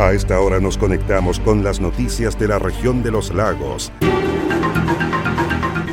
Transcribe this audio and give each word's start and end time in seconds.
A 0.00 0.14
esta 0.14 0.40
hora 0.40 0.60
nos 0.60 0.78
conectamos 0.78 1.38
con 1.38 1.62
las 1.62 1.78
noticias 1.78 2.38
de 2.38 2.48
la 2.48 2.58
región 2.58 3.02
de 3.02 3.10
los 3.10 3.34
lagos. 3.34 3.92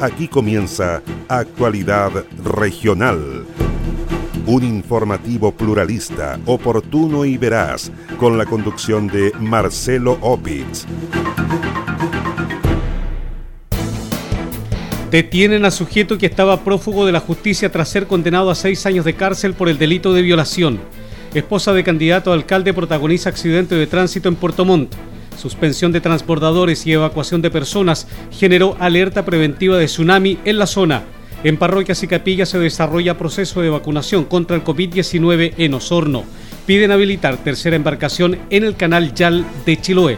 Aquí 0.02 0.30
comienza 0.30 1.02
Actualidad 1.28 2.24
Regional. 2.42 3.46
Un 4.46 4.64
informativo 4.64 5.52
pluralista, 5.52 6.40
oportuno 6.46 7.26
y 7.26 7.38
veraz, 7.38 7.92
con 8.18 8.38
la 8.38 8.46
conducción 8.46 9.08
de 9.08 9.34
Marcelo 9.42 10.18
Opitz. 10.22 10.86
Detienen 15.12 15.66
a 15.66 15.72
sujeto 15.72 16.18
que 16.18 16.28
estaba 16.28 16.64
prófugo 16.64 17.06
de 17.06 17.12
la 17.12 17.20
justicia 17.20 17.70
tras 17.74 17.90
ser 17.90 18.08
condenado 18.08 18.52
a 18.52 18.56
seis 18.56 18.86
años 18.86 19.04
de 19.04 19.16
cárcel 19.16 19.54
por 19.54 19.68
el 19.68 19.78
delito 19.78 20.14
de 20.14 20.22
violación. 20.22 20.80
Esposa 21.38 21.72
de 21.72 21.84
candidato 21.84 22.32
a 22.32 22.34
alcalde 22.34 22.74
protagoniza 22.74 23.30
accidente 23.30 23.76
de 23.76 23.86
tránsito 23.86 24.28
en 24.28 24.36
Puerto 24.36 24.66
Montt. 24.66 24.96
Suspensión 25.38 25.92
de 25.92 26.02
transbordadores 26.02 26.88
y 26.88 26.94
evacuación 26.94 27.44
de 27.44 27.52
personas 27.52 28.08
generó 28.32 28.76
alerta 28.80 29.24
preventiva 29.24 29.78
de 29.78 29.86
tsunami 29.86 30.40
en 30.46 30.58
la 30.58 30.66
zona. 30.66 31.04
En 31.44 31.58
parroquias 31.58 32.02
y 32.02 32.08
capillas 32.08 32.50
se 32.50 32.58
desarrolla 32.58 33.20
proceso 33.20 33.62
de 33.62 33.70
vacunación 33.70 34.26
contra 34.26 34.56
el 34.56 34.64
COVID-19 34.64 35.54
en 35.58 35.76
Osorno. 35.76 36.24
Piden 36.66 36.90
habilitar 36.90 37.38
tercera 37.38 37.76
embarcación 37.76 38.40
en 38.50 38.64
el 38.64 38.76
canal 38.76 39.14
Yal 39.14 39.46
de 39.64 39.80
Chiloé. 39.80 40.18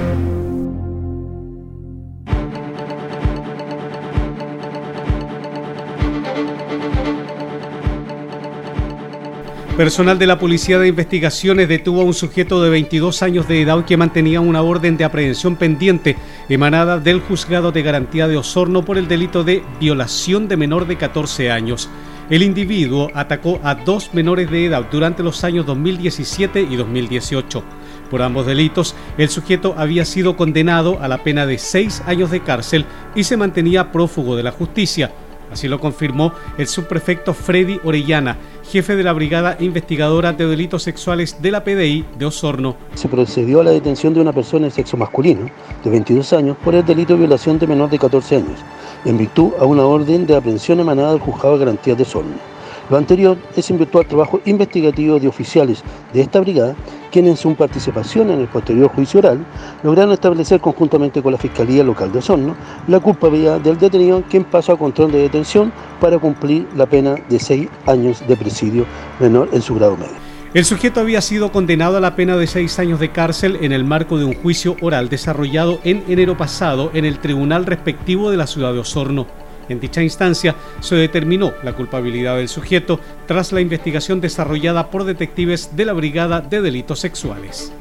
Personal 9.77 10.19
de 10.19 10.27
la 10.27 10.37
Policía 10.37 10.79
de 10.79 10.89
Investigaciones 10.89 11.69
detuvo 11.69 12.01
a 12.01 12.03
un 12.03 12.13
sujeto 12.13 12.61
de 12.61 12.69
22 12.69 13.23
años 13.23 13.47
de 13.47 13.61
edad 13.61 13.85
que 13.85 13.95
mantenía 13.95 14.41
una 14.41 14.61
orden 14.61 14.97
de 14.97 15.05
aprehensión 15.05 15.55
pendiente 15.55 16.17
emanada 16.49 16.99
del 16.99 17.21
Juzgado 17.21 17.71
de 17.71 17.81
Garantía 17.81 18.27
de 18.27 18.35
Osorno 18.35 18.83
por 18.83 18.97
el 18.97 19.07
delito 19.07 19.45
de 19.45 19.63
violación 19.79 20.49
de 20.49 20.57
menor 20.57 20.87
de 20.87 20.97
14 20.97 21.51
años. 21.51 21.89
El 22.29 22.43
individuo 22.43 23.09
atacó 23.13 23.59
a 23.63 23.75
dos 23.75 24.13
menores 24.13 24.51
de 24.51 24.65
edad 24.65 24.85
durante 24.91 25.23
los 25.23 25.43
años 25.45 25.65
2017 25.65 26.67
y 26.69 26.75
2018. 26.75 27.63
Por 28.09 28.21
ambos 28.21 28.45
delitos, 28.45 28.93
el 29.17 29.29
sujeto 29.29 29.73
había 29.77 30.03
sido 30.03 30.35
condenado 30.35 30.99
a 31.01 31.07
la 31.07 31.23
pena 31.23 31.45
de 31.45 31.57
seis 31.57 32.03
años 32.05 32.29
de 32.29 32.41
cárcel 32.41 32.85
y 33.15 33.23
se 33.23 33.37
mantenía 33.37 33.91
prófugo 33.93 34.35
de 34.35 34.43
la 34.43 34.51
justicia. 34.51 35.11
Así 35.51 35.67
lo 35.67 35.79
confirmó 35.79 36.31
el 36.57 36.67
subprefecto 36.67 37.33
Freddy 37.33 37.79
Orellana, 37.83 38.37
jefe 38.63 38.95
de 38.95 39.03
la 39.03 39.11
Brigada 39.11 39.57
Investigadora 39.59 40.31
de 40.31 40.47
Delitos 40.47 40.83
Sexuales 40.83 41.41
de 41.41 41.51
la 41.51 41.63
PDI 41.63 42.05
de 42.17 42.25
Osorno. 42.25 42.77
Se 42.95 43.09
procedió 43.09 43.59
a 43.59 43.65
la 43.65 43.71
detención 43.71 44.13
de 44.13 44.21
una 44.21 44.31
persona 44.31 44.65
de 44.65 44.71
sexo 44.71 44.95
masculino, 44.95 45.49
de 45.83 45.89
22 45.89 46.31
años, 46.33 46.57
por 46.63 46.73
el 46.73 46.85
delito 46.85 47.13
de 47.13 47.19
violación 47.19 47.59
de 47.59 47.67
menor 47.67 47.89
de 47.89 47.99
14 47.99 48.37
años, 48.37 48.59
en 49.03 49.17
virtud 49.17 49.51
a 49.59 49.65
una 49.65 49.83
orden 49.83 50.25
de 50.25 50.35
aprehensión 50.35 50.79
emanada 50.79 51.11
del 51.11 51.19
Juzgado 51.19 51.55
de 51.55 51.65
Garantías 51.65 51.97
de 51.97 52.03
Osorno. 52.03 52.51
Lo 52.89 52.97
anterior 52.97 53.37
es 53.55 53.69
en 53.69 53.77
virtud 53.77 53.99
al 53.99 54.07
trabajo 54.07 54.39
investigativo 54.45 55.19
de 55.19 55.27
oficiales 55.27 55.83
de 56.13 56.21
esta 56.21 56.39
brigada 56.39 56.75
quienes 57.11 57.31
en 57.31 57.37
su 57.37 57.55
participación 57.55 58.31
en 58.31 58.39
el 58.39 58.47
posterior 58.47 58.89
juicio 58.89 59.19
oral 59.19 59.45
lograron 59.83 60.13
establecer 60.13 60.59
conjuntamente 60.59 61.21
con 61.21 61.33
la 61.33 61.37
Fiscalía 61.37 61.83
Local 61.83 62.11
de 62.11 62.19
Osorno 62.19 62.55
la 62.87 62.99
culpabilidad 62.99 63.59
del 63.59 63.77
detenido 63.77 64.23
quien 64.29 64.43
pasó 64.45 64.73
a 64.73 64.79
control 64.79 65.11
de 65.11 65.19
detención 65.19 65.71
para 65.99 66.17
cumplir 66.17 66.67
la 66.75 66.85
pena 66.85 67.15
de 67.29 67.39
seis 67.39 67.69
años 67.85 68.23
de 68.27 68.35
presidio 68.35 68.85
menor 69.19 69.49
en 69.51 69.61
su 69.61 69.75
grado 69.75 69.97
medio. 69.97 70.31
El 70.53 70.65
sujeto 70.65 70.99
había 70.99 71.21
sido 71.21 71.51
condenado 71.53 71.95
a 71.95 72.01
la 72.01 72.17
pena 72.17 72.35
de 72.35 72.45
seis 72.45 72.77
años 72.77 72.99
de 72.99 73.11
cárcel 73.11 73.59
en 73.61 73.71
el 73.71 73.85
marco 73.85 74.17
de 74.17 74.25
un 74.25 74.33
juicio 74.33 74.75
oral 74.81 75.07
desarrollado 75.07 75.79
en 75.85 76.03
enero 76.09 76.35
pasado 76.35 76.91
en 76.93 77.05
el 77.05 77.19
tribunal 77.19 77.65
respectivo 77.65 78.31
de 78.31 78.37
la 78.37 78.47
ciudad 78.47 78.73
de 78.73 78.79
Osorno. 78.79 79.40
En 79.71 79.79
dicha 79.79 80.03
instancia 80.03 80.55
se 80.81 80.95
determinó 80.95 81.53
la 81.63 81.73
culpabilidad 81.73 82.37
del 82.37 82.49
sujeto 82.49 82.99
tras 83.25 83.51
la 83.51 83.61
investigación 83.61 84.19
desarrollada 84.19 84.89
por 84.91 85.05
detectives 85.05 85.75
de 85.75 85.85
la 85.85 85.93
Brigada 85.93 86.41
de 86.41 86.61
Delitos 86.61 86.99
Sexuales. 86.99 87.71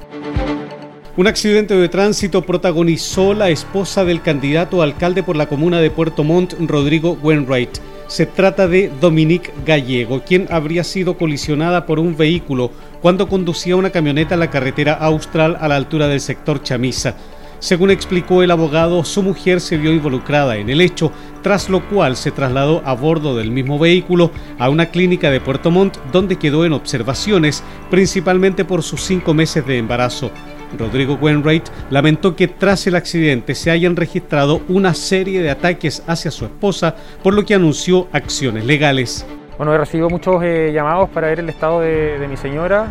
Un 1.17 1.27
accidente 1.27 1.77
de 1.77 1.89
tránsito 1.89 2.43
protagonizó 2.43 3.35
la 3.35 3.51
esposa 3.51 4.05
del 4.05 4.23
candidato 4.23 4.81
alcalde 4.81 5.25
por 5.25 5.37
la 5.37 5.49
comuna 5.49 5.81
de 5.81 5.91
Puerto 5.91 6.23
Montt, 6.23 6.55
Rodrigo 6.61 7.19
Wainwright. 7.21 7.79
Se 8.07 8.27
trata 8.27 8.69
de 8.69 8.91
Dominique 9.01 9.53
Gallego, 9.67 10.23
quien 10.23 10.47
habría 10.51 10.85
sido 10.85 11.19
colisionada 11.19 11.87
por 11.87 11.99
un 11.99 12.17
vehículo 12.17 12.71
cuando 13.03 13.29
conducía 13.29 13.77
una 13.77 13.91
camioneta 13.91 14.37
a 14.37 14.39
la 14.39 14.51
carretera 14.51 14.95
austral 14.95 15.57
a 15.61 15.67
la 15.69 15.77
altura 15.77 16.07
del 16.07 16.21
sector 16.21 16.63
Chamisa. 16.63 17.17
Según 17.61 17.91
explicó 17.91 18.43
el 18.43 18.51
abogado, 18.51 19.05
su 19.05 19.23
mujer 19.23 19.61
se 19.61 19.77
vio 19.77 19.93
involucrada 19.93 20.57
en 20.57 20.71
el 20.71 20.81
hecho, 20.81 21.13
tras 21.43 21.69
lo 21.69 21.87
cual 21.91 22.17
se 22.17 22.31
trasladó 22.31 22.81
a 22.87 22.95
bordo 22.95 23.37
del 23.37 23.51
mismo 23.51 23.79
vehículo 23.79 24.31
a 24.59 24.71
una 24.71 24.87
clínica 24.87 25.31
de 25.31 25.43
Puerto 25.43 25.71
Montt 25.71 25.99
donde 26.11 26.37
quedó 26.37 26.65
en 26.65 26.73
observaciones, 26.73 27.63
principalmente 27.91 28.65
por 28.65 28.83
sus 28.83 29.03
cinco 29.03 29.35
meses 29.35 29.67
de 29.67 29.77
embarazo. 29.77 30.31
Rodrigo 30.79 31.19
Wainwright 31.21 31.69
lamentó 31.91 32.35
que 32.35 32.49
tras 32.49 32.87
el 32.87 32.95
accidente 32.95 33.55
se 33.55 33.71
hayan 33.71 33.95
registrado 33.95 34.63
una 34.69 34.95
serie 34.95 35.43
de 35.43 35.51
ataques 35.51 36.03
hacia 36.07 36.31
su 36.31 36.47
esposa, 36.47 36.95
por 37.23 37.35
lo 37.35 37.45
que 37.45 37.55
anunció 37.55 38.09
acciones 38.13 38.65
legales. 38.65 39.27
Bueno, 39.59 39.75
he 39.75 39.79
recibido 39.79 40.09
muchos 40.09 40.43
eh, 40.43 40.71
llamados 40.73 41.11
para 41.11 41.27
ver 41.27 41.41
el 41.41 41.51
estado 41.51 41.81
de, 41.81 42.27
mi 42.27 42.39
señora. 42.39 42.89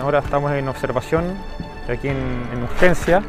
ahora 0.00 0.20
estamos 0.20 0.52
en 0.52 0.68
observación 0.68 1.24
aquí 1.88 2.06
en, 2.06 2.16
en 2.52 2.62
urgencia 2.62 3.22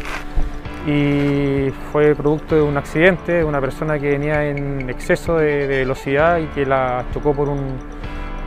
y 0.88 1.70
fue 1.92 2.16
producto 2.16 2.56
de 2.56 2.62
un 2.62 2.78
accidente, 2.78 3.34
de 3.34 3.44
una 3.44 3.60
persona 3.60 4.00
que 4.00 4.12
venía 4.12 4.46
en 4.46 4.90
exceso 4.90 5.38
de, 5.38 5.68
velocidad 5.68 6.40
y 6.40 6.46
que 6.48 6.66
la 6.66 7.04
chocó 7.14 7.34
por 7.34 7.50
un, 7.50 7.78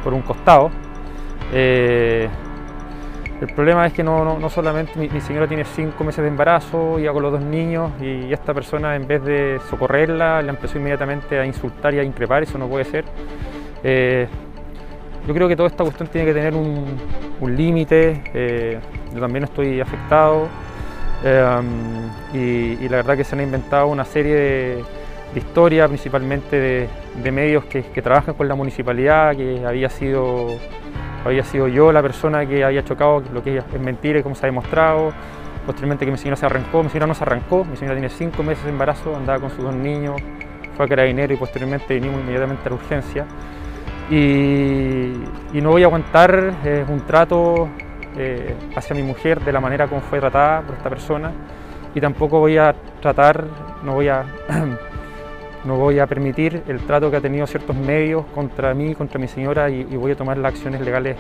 por 0.03 0.15
un 0.15 0.23
costado. 0.23 0.71
Eh, 1.53 2.27
el 3.43 3.55
problema 3.55 3.87
es 3.87 3.93
que 3.93 4.03
no, 4.03 4.39
no, 4.39 4.49
solamente 4.49 4.99
mi, 4.99 5.09
señora 5.21 5.47
tiene 5.47 5.65
cinco 5.65 6.03
meses 6.03 6.23
de 6.23 6.29
embarazo, 6.29 6.99
iba 6.99 7.13
con 7.13 7.23
los 7.23 7.33
dos 7.33 7.43
niños 7.43 7.93
y 8.01 8.33
esta 8.33 8.55
persona 8.55 8.97
en 8.97 9.07
vez 9.07 9.23
de 9.23 9.61
socorrerla 9.69 10.41
le 10.41 10.49
empezó 10.49 10.79
inmediatamente 10.79 11.39
a 11.39 11.45
insultar 11.45 11.93
y 11.93 11.99
a 11.99 12.03
increpar, 12.03 12.43
eso 12.43 12.57
no 12.57 12.69
puede 12.69 12.85
ser. 12.85 13.05
Eh, 13.85 14.27
yo 15.27 15.35
creo 15.35 15.47
que 15.47 15.57
toda 15.57 15.69
esta 15.69 15.85
cuestión 15.85 16.09
tiene 16.09 16.27
que 16.27 16.35
tener 16.35 16.55
un, 16.55 16.87
un 17.41 17.57
límite, 17.57 18.23
eh, 18.33 18.79
yo 19.13 19.21
también 19.21 19.45
estoy 19.45 19.81
afectado. 19.81 20.49
Em, 21.23 22.09
y, 22.33 22.89
la 22.89 22.97
verdad 22.97 23.17
que 23.17 23.25
se 23.25 23.35
han 23.35 23.43
inventado 23.43 23.87
una 23.89 24.05
serie 24.05 24.35
de, 24.35 24.85
historias, 25.35 25.89
principalmente 25.89 26.89
de, 27.23 27.33
medios 27.33 27.65
que, 27.65 27.83
trabajan 28.03 28.35
con 28.35 28.49
la 28.49 28.55
municipalidad, 28.55 29.37
que 29.37 29.65
había 29.67 29.89
sido, 29.91 30.49
había 31.25 31.45
sido 31.45 31.69
yo 31.69 31.93
la 31.93 32.03
persona 32.03 32.47
que 32.47 32.65
había 32.65 32.85
chocado, 32.85 33.23
lo 33.33 33.43
que 33.43 33.59
es 33.59 33.81
mentira 33.81 34.19
y 34.19 34.23
cómo 34.23 34.35
se 34.35 34.47
ha 34.47 34.49
demostrado. 34.49 35.13
Posteriormente 35.67 36.07
que 36.07 36.11
mi 36.11 36.19
señora 36.19 36.37
se 36.37 36.47
arrancó, 36.47 36.83
mi 36.83 36.89
señora 36.89 37.07
no 37.07 37.15
se 37.15 37.23
arrancó, 37.23 37.65
mi 37.65 37.77
señora 37.77 37.95
tiene 37.95 38.09
cinco 38.09 38.43
meses 38.43 38.65
de 38.65 38.71
embarazo, 38.71 39.15
andaba 39.15 39.41
con 39.41 39.51
sus 39.51 39.63
dos 39.63 39.75
niños, 39.75 40.21
fue 40.75 40.87
a 40.87 40.89
carabinero 40.89 41.35
y 41.35 41.37
posteriormente 41.37 41.95
vinimos 41.95 42.21
inmediatamente 42.23 42.63
a 42.67 42.71
la 42.71 42.75
urgencia. 42.77 43.27
Y, 44.11 45.13
no 45.53 45.71
voy 45.71 45.83
a 45.83 45.87
aguantar 45.87 46.55
un 46.89 47.01
trato 47.07 47.69
eh, 48.23 48.55
hacia 48.77 48.95
mi 48.95 49.03
mujer 49.03 49.41
de 49.41 49.51
la 49.51 49.61
manera 49.61 49.89
como 49.89 50.03
fue 50.03 50.21
tratada 50.21 50.61
por 50.61 50.77
esta 50.77 50.91
persona 50.91 51.33
y 51.95 52.01
tampoco 52.03 52.39
voy 52.39 52.59
a 52.59 52.75
tratar, 53.01 53.47
no 53.83 53.95
voy 53.95 54.09
a, 54.09 54.25
no 55.65 55.77
voy 55.77 55.99
a 55.99 56.07
permitir 56.07 56.63
el 56.69 56.81
trato 56.81 57.11
que 57.11 57.17
ha 57.17 57.21
tenido 57.23 57.47
ciertos 57.47 57.75
medios 57.75 58.27
contra 58.35 58.75
mí, 58.75 58.95
contra 58.95 59.19
mi 59.19 59.27
señora 59.27 59.71
y, 59.71 59.85
voy 59.97 60.13
a 60.13 60.17
tomar 60.17 60.37
las 60.37 60.53
acciones 60.53 60.83
legales 60.83 61.17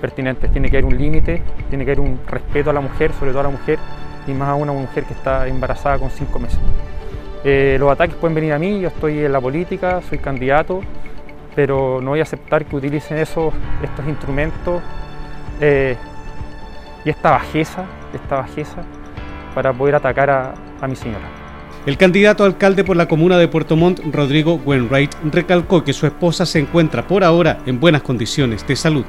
pertinentes. 0.00 0.50
Tiene 0.52 0.70
que 0.70 0.76
haber 0.76 0.86
un 0.86 0.96
límite, 0.96 1.42
tiene 1.68 1.84
que 1.84 1.90
haber 1.90 2.00
un 2.00 2.20
respeto 2.24 2.70
a 2.70 2.72
la 2.72 2.80
mujer, 2.80 3.12
sobre 3.14 3.32
todo 3.32 3.40
a 3.40 3.44
la 3.44 3.50
mujer 3.50 3.80
y 4.28 4.32
más 4.32 4.50
a 4.50 4.54
una 4.54 4.72
mujer 4.72 5.04
que 5.04 5.14
está 5.14 5.48
embarazada 5.48 5.98
con 5.98 6.10
cinco 6.10 6.38
meses. 6.38 6.60
Eh, 7.42 7.76
los 7.80 7.90
ataques 7.90 8.14
pueden 8.14 8.36
venir 8.36 8.52
a 8.52 8.60
mí, 8.60 8.80
yo 8.80 8.88
estoy 8.88 9.24
en 9.24 9.32
la 9.32 9.40
política, 9.40 10.00
soy 10.08 10.18
candidato, 10.18 10.80
pero 11.56 12.00
no 12.00 12.10
voy 12.10 12.20
a 12.20 12.22
aceptar 12.22 12.64
que 12.64 12.76
utilicen 12.76 13.18
esos, 13.18 13.52
estos 13.82 14.06
instrumentos 14.06 14.80
eh, 15.60 15.96
y 17.04 17.10
esta 17.10 17.30
bajeza, 17.30 17.84
esta 18.14 18.36
bajeza 18.36 18.82
para 19.54 19.72
poder 19.72 19.94
atacar 19.94 20.30
a, 20.30 20.54
mi 20.88 20.96
señora. 20.96 21.24
El 21.86 21.96
candidato 21.96 22.44
alcalde 22.44 22.84
por 22.84 22.96
la 22.96 23.08
comuna 23.08 23.38
de 23.38 23.48
Puerto 23.48 23.76
Montt, 23.76 24.00
Rodrigo 24.12 24.60
Wainwright, 24.64 25.14
recalcó 25.30 25.84
que 25.84 25.92
su 25.92 26.06
esposa 26.06 26.44
se 26.46 26.58
encuentra 26.58 27.06
por 27.06 27.24
ahora 27.24 27.58
en 27.66 27.78
buenas 27.78 28.02
condiciones 28.02 28.66
de 28.66 28.76
salud. 28.76 29.04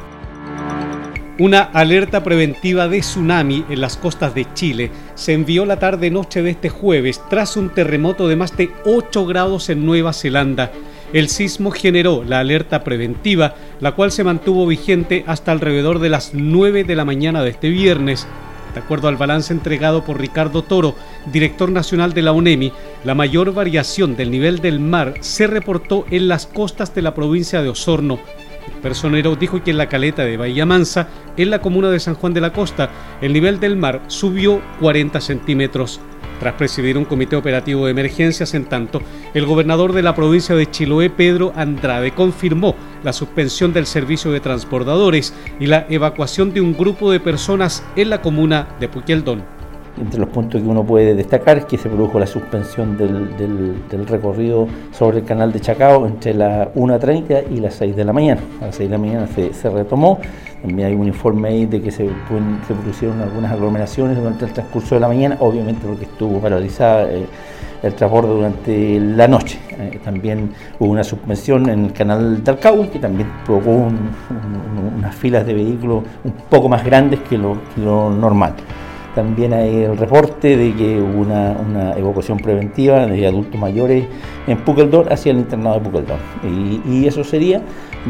Una 1.38 1.64
alerta 1.64 2.24
preventiva 2.24 2.88
de 2.88 3.02
tsunami 3.02 3.66
en 3.70 3.82
las 3.82 3.98
costas 3.98 4.34
de 4.34 4.46
Chile 4.54 4.92
se 5.16 5.34
envió 5.34 5.66
la 5.66 5.80
tarde-noche 5.80 6.42
de 6.42 6.52
este 6.52 6.70
jueves 6.70 7.22
tras 7.30 7.58
un 7.58 7.70
terremoto 7.72 8.30
de 8.30 8.38
más 8.38 8.56
de 8.56 8.72
8 8.86 9.26
grados 9.26 9.70
en 9.70 9.86
Nueva 9.86 10.14
Zelanda. 10.14 10.72
El 11.14 11.30
sismo 11.30 11.72
generó 11.72 12.24
la 12.24 12.40
alerta 12.40 12.84
preventiva, 12.84 13.56
la 13.80 13.94
cual 13.94 14.12
se 14.12 14.24
mantuvo 14.24 14.66
vigente 14.68 15.24
hasta 15.28 15.52
alrededor 15.52 16.00
de 16.00 16.10
las 16.10 16.34
9 16.34 16.84
de 16.84 16.96
la 16.96 17.06
mañana 17.06 17.44
de 17.44 17.52
este 17.52 17.70
viernes. 17.70 18.28
De 18.74 18.82
acuerdo 18.82 19.08
al 19.08 19.16
balance 19.16 19.54
entregado 19.54 20.04
por 20.04 20.20
Ricardo 20.20 20.62
Toro, 20.62 20.96
director 21.32 21.72
nacional 21.72 22.14
de 22.14 22.22
la 22.22 22.34
UNEMI, 22.34 22.74
la 23.06 23.16
mayor 23.16 23.54
variación 23.54 24.18
del 24.18 24.32
nivel 24.32 24.60
del 24.60 24.80
mar 24.80 25.14
se 25.22 25.48
reportó 25.48 26.06
en 26.12 26.28
las 26.28 26.46
costas 26.46 26.94
de 26.94 27.02
la 27.02 27.14
provincia 27.14 27.62
de 27.62 27.70
Osorno 27.70 28.20
personero 28.86 29.36
dijo 29.36 29.64
que 29.64 29.72
en 29.72 29.80
la 29.80 29.90
caleta 29.90 30.24
de 30.24 30.38
Bahía 30.38 30.64
Mansa, 30.64 31.08
en 31.38 31.50
la 31.50 31.60
comuna 31.60 31.90
de 31.90 32.00
San 32.00 32.14
Juan 32.14 32.36
de 32.36 32.42
la 32.42 32.54
Costa, 32.54 32.92
el 33.20 33.34
nivel 33.34 33.60
del 33.60 33.76
mar 33.76 34.04
subió 34.06 34.62
40 34.80 35.22
centímetros. 35.22 36.00
Tras 36.40 36.56
presidir 36.56 36.98
un 36.98 37.06
comité 37.06 37.36
operativo 37.36 37.86
de 37.86 37.92
emergencias, 37.92 38.54
en 38.54 38.66
tanto, 38.66 39.02
el 39.34 39.46
gobernador 39.46 39.94
de 39.94 40.02
la 40.02 40.16
provincia 40.16 40.56
de 40.56 40.70
Chiloé, 40.70 41.10
Pedro 41.10 41.54
Andrade, 41.56 42.12
confirmó 42.12 42.76
la 43.04 43.14
suspensión 43.14 43.72
del 43.72 43.86
servicio 43.86 44.32
de 44.32 44.42
transbordadores 44.42 45.34
y 45.60 45.68
la 45.68 45.86
evacuación 45.90 46.54
de 46.54 46.62
un 46.62 46.76
grupo 46.76 47.12
de 47.12 47.20
personas 47.20 47.84
en 47.96 48.10
la 48.10 48.22
comuna 48.22 48.68
de 48.80 48.90
Puqueldón. 48.90 49.55
Entre 49.98 50.20
los 50.20 50.28
puntos 50.28 50.62
que 50.62 50.68
uno 50.68 50.84
puede 50.84 51.16
destacar 51.16 51.58
es 51.58 51.66
que 51.66 51.78
se 51.78 51.88
produjo 51.88 52.20
la 52.20 52.28
suspensión 52.28 52.98
del, 52.98 54.08
recorrido 54.08 54.68
sobre 54.92 55.20
el 55.20 55.24
canal 55.24 55.54
de 55.54 55.62
Chacao 55.62 56.06
entre 56.06 56.34
las 56.34 56.68
1.30 56.76 57.46
y 57.50 57.62
las 57.62 57.76
6 57.76 57.96
de 57.96 58.04
la 58.04 58.12
mañana. 58.12 58.42
A 58.62 58.66
las 58.66 58.76
6 58.76 58.90
de 58.90 58.98
la 58.98 59.02
mañana 59.02 59.28
se, 59.28 59.70
retomó. 59.70 60.20
También 60.62 60.90
hay 60.90 60.96
un 60.96 61.08
informe 61.08 61.48
ahí 61.48 61.66
de 61.66 61.82
que 61.82 61.92
se, 61.92 62.08
se, 62.08 62.74
produjeron 62.74 63.22
algunas 63.22 63.54
aglomeraciones 63.54 64.18
durante 64.18 64.46
el 64.46 64.52
transcurso 64.52 64.96
de 64.96 65.02
la 65.02 65.08
mañana, 65.08 65.38
obviamente 65.40 65.88
porque 65.88 66.04
estuvo 66.04 66.40
paralizada 66.40 67.10
eh, 67.10 67.26
el 67.82 67.94
transporte 67.94 68.32
durante 68.32 69.00
la 69.00 69.30
noche. 69.30 69.60
Eh, 69.80 70.00
también 70.04 70.52
hubo 70.78 70.92
una 70.92 71.06
suspensión 71.06 71.70
en 71.70 71.86
el 71.86 71.94
canal 71.94 72.44
de 72.44 72.52
Alcagüe 72.52 72.90
que 72.90 73.00
también 73.00 73.30
provocó 73.46 73.88
unas 74.98 75.16
filas 75.16 75.46
de 75.46 75.54
vehículos 75.54 76.04
un 76.26 76.34
poco 76.50 76.68
más 76.68 76.84
grandes 76.84 77.22
que 77.22 77.38
lo 77.38 77.56
normal. 78.10 78.56
También 79.16 79.54
hay 79.54 79.84
el 79.84 79.98
reporte 79.98 80.58
de 80.58 80.74
que 80.76 81.02
hubo 81.02 81.22
una, 81.22 81.94
evacuación 81.98 82.38
preventiva 82.38 83.06
de 83.06 83.26
adultos 83.26 83.60
mayores 83.60 84.06
en 84.46 84.58
Pukeldor 84.58 85.12
hacia 85.12 85.32
el 85.32 85.40
internado 85.40 85.80
de 85.80 85.82
Pukeldor. 85.82 86.20
Y, 86.86 87.08
eso 87.08 87.24
sería, 87.24 87.62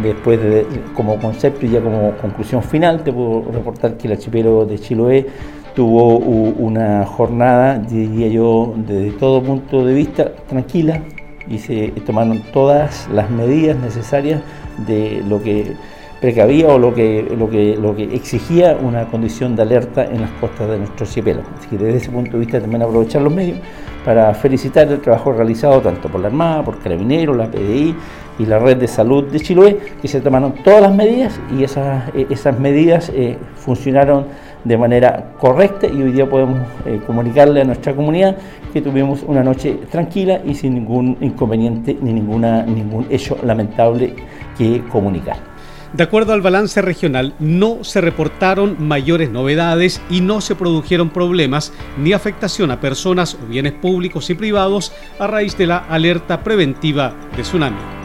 después 0.01 0.41
de, 0.41 0.65
como 0.95 1.17
concepto 1.19 1.65
y 1.65 1.69
ya 1.69 1.81
como 1.81 2.11
conclusión 2.17 2.63
final, 2.63 3.03
te 3.03 3.13
puedo 3.13 3.51
reportar 3.51 3.97
que 3.97 4.07
el 4.07 4.13
archipiélago 4.13 4.65
de 4.65 4.79
Chiloé 4.79 5.27
tuvo 5.75 6.17
una 6.17 7.05
jornada, 7.05 7.77
diría 7.77 8.29
yo, 8.29 8.73
desde 8.75 9.11
todo 9.11 9.43
punto 9.43 9.85
de 9.85 9.93
vista, 9.93 10.31
tranquila 10.47 11.01
y 11.47 11.59
se 11.59 11.89
tomaron 12.05 12.41
todas 12.53 13.07
las 13.13 13.29
medidas 13.29 13.77
necesarias 13.77 14.41
de 14.87 15.23
lo 15.27 15.41
que 15.41 15.73
precavía 16.25 16.69
o 16.69 16.79
lo 16.79 16.91
que, 16.91 17.23
lo, 17.37 17.47
que, 17.47 17.77
lo 17.79 17.95
que 17.95 18.03
exigía 18.05 18.75
una 18.81 19.05
condición 19.05 19.55
de 19.55 19.61
alerta 19.61 20.05
en 20.05 20.21
las 20.21 20.31
costas 20.41 20.71
de 20.71 20.79
nuestro 20.79 21.05
archipiélago. 21.05 21.47
Así 21.55 21.67
que 21.69 21.77
desde 21.77 21.97
ese 21.97 22.09
punto 22.09 22.31
de 22.31 22.39
vista 22.39 22.59
también 22.59 22.81
aprovechar 22.81 23.21
los 23.21 23.31
medios 23.31 23.59
para 24.03 24.33
felicitar 24.33 24.91
el 24.91 25.01
trabajo 25.01 25.33
realizado 25.33 25.81
tanto 25.81 26.09
por 26.09 26.19
la 26.19 26.29
Armada, 26.29 26.63
por 26.63 26.79
Carabineros, 26.79 27.37
la 27.37 27.45
PDI 27.45 27.95
y 28.39 28.45
la 28.47 28.57
Red 28.57 28.77
de 28.77 28.87
Salud 28.87 29.25
de 29.25 29.39
Chiloé, 29.39 29.77
que 30.01 30.07
se 30.07 30.19
tomaron 30.19 30.55
todas 30.63 30.81
las 30.81 30.95
medidas 30.95 31.39
y 31.55 31.63
esas, 31.63 32.09
eh, 32.15 32.25
esas 32.31 32.59
medidas 32.59 33.11
eh, 33.13 33.37
funcionaron 33.57 34.25
de 34.63 34.77
manera 34.79 35.33
correcta 35.37 35.85
y 35.85 36.01
hoy 36.01 36.11
día 36.11 36.27
podemos 36.27 36.57
eh, 36.87 36.99
comunicarle 37.05 37.61
a 37.61 37.65
nuestra 37.65 37.93
comunidad 37.93 38.35
que 38.73 38.81
tuvimos 38.81 39.21
una 39.27 39.43
noche 39.43 39.77
tranquila 39.91 40.41
y 40.43 40.55
sin 40.55 40.73
ningún 40.73 41.17
inconveniente 41.21 41.95
ni 42.01 42.13
ninguna, 42.13 42.63
ningún 42.63 43.05
hecho 43.11 43.37
lamentable 43.43 44.15
que 44.57 44.81
comunicar. 44.91 45.54
De 45.95 46.03
acuerdo 46.03 46.33
al 46.33 46.41
balance 46.41 46.81
regional, 46.81 47.35
no 47.39 47.85
se 47.85 48.01
reportaron 48.01 48.75
mayores 48.85 49.29
novedades 49.29 50.01
y 50.09 50.19
no 50.19 50.41
se 50.41 50.53
produjeron 50.53 51.09
problemas 51.09 51.71
ni 51.97 52.11
afectación 52.11 52.69
a 52.71 52.81
personas 52.81 53.35
o 53.41 53.47
bienes 53.47 53.71
públicos 53.71 54.29
y 54.29 54.33
privados 54.33 54.91
a 55.19 55.27
raíz 55.27 55.57
de 55.57 55.67
la 55.67 55.77
alerta 55.77 56.43
preventiva 56.43 57.13
de 57.37 57.43
tsunami. 57.43 58.04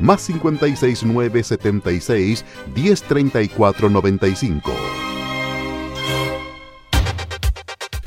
más 0.00 0.26
569 0.26 1.42
76 1.42 2.44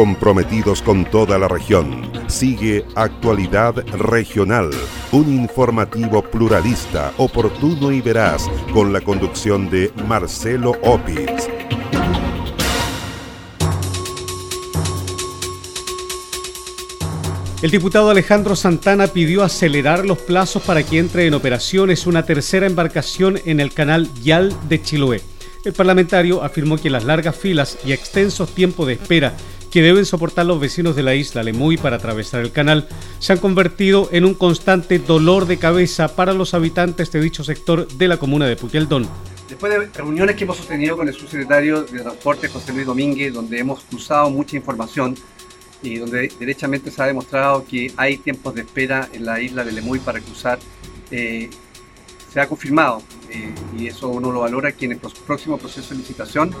Comprometidos 0.00 0.80
con 0.80 1.04
toda 1.04 1.38
la 1.38 1.46
región. 1.46 2.10
Sigue 2.26 2.86
Actualidad 2.94 3.74
Regional, 3.98 4.70
un 5.12 5.30
informativo 5.30 6.22
pluralista, 6.22 7.12
oportuno 7.18 7.92
y 7.92 8.00
veraz, 8.00 8.48
con 8.72 8.94
la 8.94 9.02
conducción 9.02 9.68
de 9.68 9.92
Marcelo 10.08 10.72
Opitz. 10.84 11.48
El 17.60 17.70
diputado 17.70 18.08
Alejandro 18.08 18.56
Santana 18.56 19.06
pidió 19.06 19.44
acelerar 19.44 20.06
los 20.06 20.16
plazos 20.16 20.62
para 20.62 20.82
que 20.82 20.98
entre 20.98 21.26
en 21.26 21.34
operaciones 21.34 22.06
una 22.06 22.24
tercera 22.24 22.66
embarcación 22.66 23.38
en 23.44 23.60
el 23.60 23.74
canal 23.74 24.08
Yal 24.22 24.56
de 24.66 24.80
Chiloé. 24.80 25.20
El 25.62 25.74
parlamentario 25.74 26.42
afirmó 26.42 26.78
que 26.78 26.88
las 26.88 27.04
largas 27.04 27.36
filas 27.36 27.76
y 27.84 27.92
extensos 27.92 28.48
tiempos 28.54 28.86
de 28.86 28.94
espera 28.94 29.34
que 29.70 29.82
deben 29.82 30.04
soportar 30.04 30.46
los 30.46 30.60
vecinos 30.60 30.96
de 30.96 31.02
la 31.02 31.14
isla 31.14 31.42
Lemuy 31.42 31.76
para 31.76 31.96
atravesar 31.96 32.40
el 32.40 32.52
canal, 32.52 32.88
se 33.18 33.32
han 33.32 33.38
convertido 33.38 34.08
en 34.12 34.24
un 34.24 34.34
constante 34.34 34.98
dolor 34.98 35.46
de 35.46 35.58
cabeza 35.58 36.14
para 36.14 36.32
los 36.32 36.54
habitantes 36.54 37.12
de 37.12 37.20
dicho 37.20 37.44
sector 37.44 37.86
de 37.88 38.08
la 38.08 38.16
comuna 38.16 38.46
de 38.46 38.56
Puqueldón. 38.56 39.08
Después 39.48 39.72
de 39.72 39.86
reuniones 39.86 40.36
que 40.36 40.44
hemos 40.44 40.56
sostenido 40.56 40.96
con 40.96 41.08
el 41.08 41.14
subsecretario 41.14 41.82
de 41.82 42.00
Transporte, 42.00 42.48
José 42.48 42.72
Luis 42.72 42.86
Domínguez, 42.86 43.32
donde 43.32 43.58
hemos 43.58 43.82
cruzado 43.82 44.30
mucha 44.30 44.56
información 44.56 45.16
y 45.82 45.96
donde 45.96 46.32
derechamente 46.38 46.90
se 46.90 47.02
ha 47.02 47.06
demostrado 47.06 47.64
que 47.64 47.92
hay 47.96 48.18
tiempos 48.18 48.54
de 48.54 48.62
espera 48.62 49.08
en 49.12 49.24
la 49.24 49.40
isla 49.40 49.64
de 49.64 49.72
Lemuy 49.72 49.98
para 49.98 50.20
cruzar, 50.20 50.58
eh, 51.10 51.50
se 52.32 52.40
ha 52.40 52.46
confirmado, 52.46 53.02
eh, 53.30 53.52
y 53.76 53.88
eso 53.88 54.08
uno 54.08 54.30
lo 54.30 54.40
valora, 54.40 54.72
que 54.72 54.84
en 54.84 54.92
el 54.92 54.98
próximo 54.98 55.58
proceso 55.58 55.94
de 55.94 56.00
licitación 56.00 56.54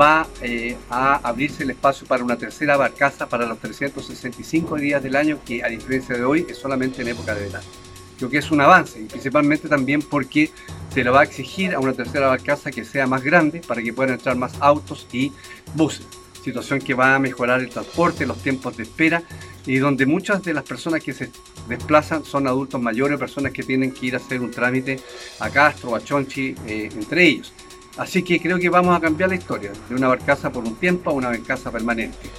va 0.00 0.26
eh, 0.40 0.76
a 0.90 1.16
abrirse 1.16 1.62
el 1.62 1.70
espacio 1.70 2.06
para 2.06 2.24
una 2.24 2.36
tercera 2.36 2.76
barcaza 2.76 3.28
para 3.28 3.46
los 3.46 3.58
365 3.58 4.76
días 4.76 5.02
del 5.02 5.16
año, 5.16 5.38
que 5.44 5.62
a 5.62 5.68
diferencia 5.68 6.16
de 6.16 6.24
hoy 6.24 6.46
es 6.48 6.58
solamente 6.58 7.02
en 7.02 7.08
época 7.08 7.34
de 7.34 7.46
verano. 7.46 7.66
Creo 8.18 8.30
que 8.30 8.38
es 8.38 8.50
un 8.50 8.60
avance, 8.60 9.00
y 9.00 9.04
principalmente 9.04 9.68
también 9.68 10.02
porque 10.02 10.50
se 10.92 11.02
le 11.02 11.10
va 11.10 11.20
a 11.20 11.24
exigir 11.24 11.74
a 11.74 11.80
una 11.80 11.92
tercera 11.92 12.28
barcaza 12.28 12.70
que 12.70 12.84
sea 12.84 13.06
más 13.06 13.22
grande 13.22 13.60
para 13.66 13.82
que 13.82 13.92
puedan 13.92 14.14
entrar 14.14 14.36
más 14.36 14.54
autos 14.60 15.06
y 15.12 15.32
buses 15.74 16.06
situación 16.42 16.80
que 16.80 16.94
va 16.94 17.14
a 17.14 17.18
mejorar 17.18 17.60
el 17.60 17.68
transporte, 17.68 18.26
los 18.26 18.42
tiempos 18.42 18.76
de 18.76 18.82
espera 18.82 19.22
y 19.64 19.76
donde 19.76 20.06
muchas 20.06 20.42
de 20.42 20.52
las 20.52 20.64
personas 20.64 21.02
que 21.02 21.12
se 21.12 21.30
desplazan 21.68 22.24
son 22.24 22.46
adultos 22.46 22.80
mayores, 22.80 23.18
personas 23.18 23.52
que 23.52 23.62
tienen 23.62 23.92
que 23.92 24.06
ir 24.06 24.14
a 24.14 24.18
hacer 24.18 24.40
un 24.40 24.50
trámite 24.50 24.98
a 25.38 25.48
Castro, 25.50 25.94
a 25.94 26.02
Chonchi, 26.02 26.54
eh, 26.66 26.90
entre 26.92 27.26
ellos. 27.26 27.52
Así 27.96 28.22
que 28.22 28.40
creo 28.40 28.58
que 28.58 28.70
vamos 28.70 28.96
a 28.96 29.00
cambiar 29.00 29.28
la 29.28 29.36
historia 29.36 29.72
de 29.88 29.94
una 29.94 30.08
barcaza 30.08 30.50
por 30.50 30.64
un 30.64 30.76
tiempo 30.76 31.10
a 31.10 31.12
una 31.12 31.28
barcaza 31.28 31.70
permanente. 31.70 32.30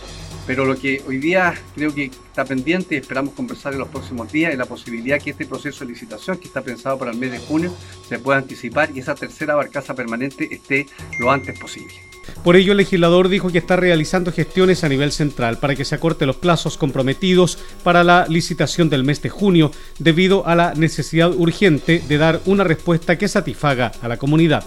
Pero 0.45 0.65
lo 0.65 0.75
que 0.75 1.01
hoy 1.07 1.17
día 1.19 1.53
creo 1.73 1.93
que 1.93 2.05
está 2.05 2.43
pendiente 2.43 2.95
y 2.95 2.97
esperamos 2.97 3.33
conversar 3.33 3.73
en 3.73 3.79
los 3.79 3.87
próximos 3.87 4.31
días 4.31 4.51
es 4.51 4.57
la 4.57 4.65
posibilidad 4.65 5.19
que 5.19 5.29
este 5.29 5.45
proceso 5.45 5.85
de 5.85 5.91
licitación, 5.91 6.37
que 6.37 6.47
está 6.47 6.61
pensado 6.61 6.97
para 6.97 7.11
el 7.11 7.17
mes 7.17 7.31
de 7.31 7.39
junio, 7.39 7.73
se 8.07 8.19
pueda 8.19 8.39
anticipar 8.39 8.89
y 8.93 8.99
esa 8.99 9.15
tercera 9.15 9.55
barcaza 9.55 9.93
permanente 9.93 10.53
esté 10.53 10.87
lo 11.19 11.31
antes 11.31 11.57
posible. 11.57 11.93
Por 12.43 12.55
ello, 12.57 12.71
el 12.71 12.77
legislador 12.77 13.29
dijo 13.29 13.51
que 13.51 13.57
está 13.57 13.75
realizando 13.75 14.31
gestiones 14.31 14.83
a 14.83 14.89
nivel 14.89 15.11
central 15.11 15.59
para 15.59 15.75
que 15.75 15.85
se 15.85 15.95
acorte 15.95 16.25
los 16.25 16.37
plazos 16.37 16.77
comprometidos 16.77 17.57
para 17.83 18.03
la 18.03 18.25
licitación 18.27 18.89
del 18.89 19.03
mes 19.03 19.21
de 19.21 19.29
junio, 19.29 19.71
debido 19.99 20.45
a 20.45 20.55
la 20.55 20.73
necesidad 20.73 21.33
urgente 21.33 22.01
de 22.05 22.17
dar 22.17 22.41
una 22.45 22.63
respuesta 22.63 23.17
que 23.17 23.27
satisfaga 23.27 23.91
a 24.01 24.07
la 24.07 24.17
comunidad. 24.17 24.65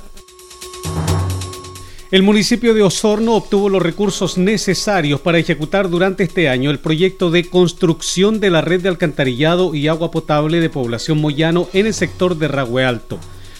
El 2.12 2.22
municipio 2.22 2.72
de 2.72 2.84
Osorno 2.84 3.34
obtuvo 3.34 3.68
los 3.68 3.82
recursos 3.82 4.38
necesarios 4.38 5.20
para 5.20 5.38
ejecutar 5.38 5.90
durante 5.90 6.22
este 6.22 6.48
año 6.48 6.70
el 6.70 6.78
proyecto 6.78 7.32
de 7.32 7.46
construcción 7.46 8.38
de 8.38 8.48
la 8.48 8.60
red 8.60 8.80
de 8.80 8.88
alcantarillado 8.88 9.75
y 9.75 9.88
agua 9.88 10.12
potable 10.12 10.60
de 10.60 10.70
población 10.70 11.18
moyano 11.18 11.68
en 11.72 11.86
el 11.86 11.94
sector 11.94 12.38
de 12.38 12.46
Ragüe 12.46 12.84
Alto. 12.84 13.18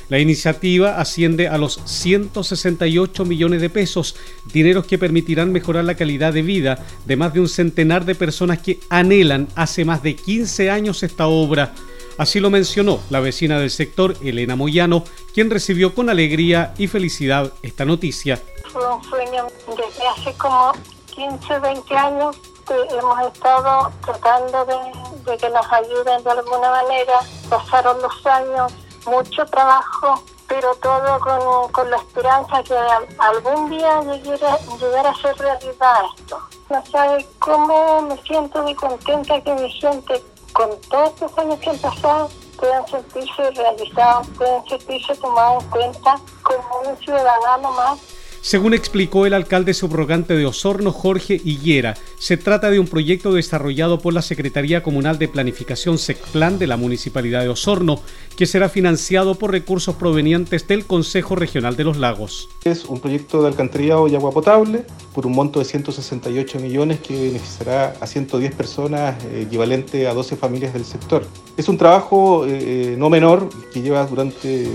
La 0.09 0.21
iniciativa 0.21 1.01
asciende 1.01 1.49
a 1.49 1.59
los 1.59 1.81
168 1.85 3.25
millones 3.25 3.61
de 3.61 3.69
pesos, 3.69 4.15
dineros 4.53 4.87
que 4.87 4.97
permitirán 4.97 5.51
mejorar 5.51 5.85
la 5.85 5.97
calidad 5.97 6.33
de 6.33 6.43
vida 6.43 6.87
de 7.05 7.17
más 7.17 7.35
de 7.35 7.41
un 7.41 7.49
centenar 7.49 8.05
de 8.05 8.15
personas 8.15 8.61
que 8.61 8.79
anhelan 8.89 9.49
hace 9.57 9.85
más 9.85 10.05
de 10.05 10.15
15 10.15 10.71
años 10.71 11.03
esta 11.03 11.27
obra. 11.27 11.75
Así 12.19 12.41
lo 12.41 12.51
mencionó 12.51 13.01
la 13.11 13.21
vecina 13.21 13.59
del 13.59 13.71
sector, 13.71 14.17
Elena 14.23 14.57
Moyano, 14.57 15.05
quien 15.35 15.51
recibió 15.51 15.95
con 15.95 16.09
alegría 16.09 16.73
y 16.79 16.87
felicidad 16.87 17.53
esta 17.63 17.85
noticia. 17.85 18.41
Fue 18.73 18.95
un 18.95 19.03
sueño 19.05 19.47
desde 19.69 20.07
hace 20.09 20.33
como 20.39 20.73
15, 21.15 21.59
20 21.59 21.97
años 21.97 22.37
que 22.67 22.75
hemos 22.97 23.21
estado 23.33 23.93
tratando 24.05 24.65
de, 24.65 25.31
de 25.31 25.37
que 25.37 25.51
nos 25.51 25.73
ayuden 25.73 26.25
de 26.25 26.31
alguna 26.31 26.71
manera. 26.71 27.21
Pasaron 27.49 28.01
los 28.01 28.27
años 28.27 28.73
mucho 29.07 29.45
trabajo, 29.47 30.23
pero 30.49 30.75
todo 30.77 31.21
con, 31.21 31.73
con 31.73 31.91
la 31.91 31.97
esperanza 31.97 32.63
que 32.63 32.75
algún 33.19 33.71
día 33.71 34.01
llegara, 34.03 34.59
llegara 34.81 35.11
a 35.11 35.17
ser 35.17 35.37
realidad 35.37 35.97
esto. 36.17 36.39
No 36.69 36.85
sabe 36.87 37.27
cómo 37.39 38.03
me 38.03 38.21
siento 38.23 38.63
de 38.65 38.75
contenta 38.75 39.41
que 39.41 39.55
mi 39.55 39.71
gente, 39.71 40.23
con 40.57 40.71
todos 40.89 41.11
estos 41.11 41.39
años 41.39 41.61
que 41.61 41.69
han 41.69 41.79
pasado, 41.79 42.31
puedan 42.59 42.87
sentirse 42.87 43.51
realizados, 43.51 44.27
puedan 44.39 44.67
sentirse 44.67 45.15
tomados 45.17 45.63
en 45.65 45.71
cuenta 45.71 46.19
como 46.43 46.91
un 46.91 46.97
ciudadano 46.97 47.73
más 47.73 48.01
según 48.47 48.75
explicó 48.75 49.27
el 49.27 49.35
alcalde 49.35 49.75
subrogante 49.75 50.37
de 50.37 50.47
Osorno, 50.47 50.93
Jorge 50.93 51.41
Higuera, 51.45 51.97
se 52.17 52.37
trata 52.37 52.71
de 52.71 52.79
un 52.79 52.87
proyecto 52.87 53.33
desarrollado 53.33 53.99
por 53.99 54.15
la 54.15 54.23
Secretaría 54.23 54.85
Comunal 54.85 55.19
de 55.19 55.27
Planificación 55.27 55.99
SECPLAN 55.99 56.61
de 56.61 56.69
la 56.69 56.77
Municipalidad 56.77 57.43
de 57.43 57.49
Osorno, 57.49 58.01
que 58.37 58.47
será 58.47 58.69
financiado 58.69 59.35
por 59.35 59.51
recursos 59.51 59.97
provenientes 59.97 60.69
del 60.69 60.87
Consejo 60.87 61.35
Regional 61.35 61.75
de 61.75 61.83
los 61.83 61.97
Lagos. 61.97 62.49
Es 62.63 62.85
un 62.85 63.01
proyecto 63.01 63.43
de 63.43 63.49
alcantarillado 63.49 64.07
y 64.07 64.15
agua 64.15 64.31
potable 64.31 64.85
por 65.13 65.27
un 65.27 65.33
monto 65.33 65.59
de 65.59 65.65
168 65.65 66.61
millones 66.61 67.01
que 67.01 67.15
beneficiará 67.15 67.97
a 68.01 68.07
110 68.07 68.55
personas, 68.55 69.25
eh, 69.25 69.45
equivalente 69.47 70.07
a 70.07 70.15
12 70.15 70.37
familias 70.37 70.73
del 70.73 70.85
sector. 70.85 71.27
Es 71.57 71.69
un 71.69 71.79
trabajo 71.79 72.45
eh, 72.47 72.51
eh, 72.93 72.97
no 72.99 73.09
menor 73.11 73.49
que 73.73 73.81
lleva 73.81 74.07
durante 74.07 74.69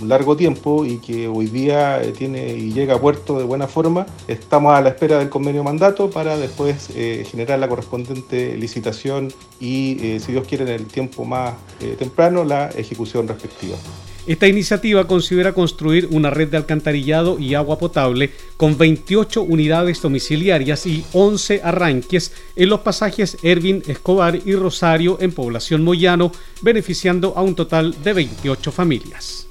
un 0.00 0.08
largo 0.08 0.36
tiempo 0.36 0.86
y 0.86 0.98
que 0.98 1.26
hoy 1.26 1.46
día 1.46 2.00
tiene 2.16 2.54
y 2.54 2.72
llega 2.72 3.01
puerto 3.02 3.36
de 3.36 3.44
buena 3.44 3.66
forma. 3.66 4.06
Estamos 4.28 4.74
a 4.74 4.80
la 4.80 4.88
espera 4.88 5.18
del 5.18 5.28
convenio 5.28 5.62
mandato 5.62 6.08
para 6.08 6.38
después 6.38 6.88
generar 7.30 7.58
la 7.58 7.68
correspondiente 7.68 8.56
licitación 8.56 9.30
y, 9.60 10.18
si 10.20 10.32
Dios 10.32 10.46
quiere, 10.48 10.64
en 10.64 10.70
el 10.70 10.86
tiempo 10.86 11.26
más 11.26 11.54
temprano, 11.98 12.44
la 12.44 12.68
ejecución 12.70 13.28
respectiva. 13.28 13.76
Esta 14.24 14.46
iniciativa 14.46 15.04
considera 15.08 15.52
construir 15.52 16.06
una 16.12 16.30
red 16.30 16.48
de 16.48 16.56
alcantarillado 16.56 17.40
y 17.40 17.54
agua 17.54 17.76
potable 17.76 18.30
con 18.56 18.78
28 18.78 19.42
unidades 19.42 20.00
domiciliarias 20.00 20.86
y 20.86 21.04
11 21.12 21.60
arranques 21.64 22.32
en 22.54 22.68
los 22.68 22.80
pasajes 22.80 23.36
Ervin, 23.42 23.82
Escobar 23.88 24.36
y 24.36 24.54
Rosario 24.54 25.18
en 25.20 25.32
población 25.32 25.82
Moyano, 25.82 26.30
beneficiando 26.60 27.32
a 27.36 27.42
un 27.42 27.56
total 27.56 28.00
de 28.04 28.12
28 28.12 28.70
familias. 28.70 29.48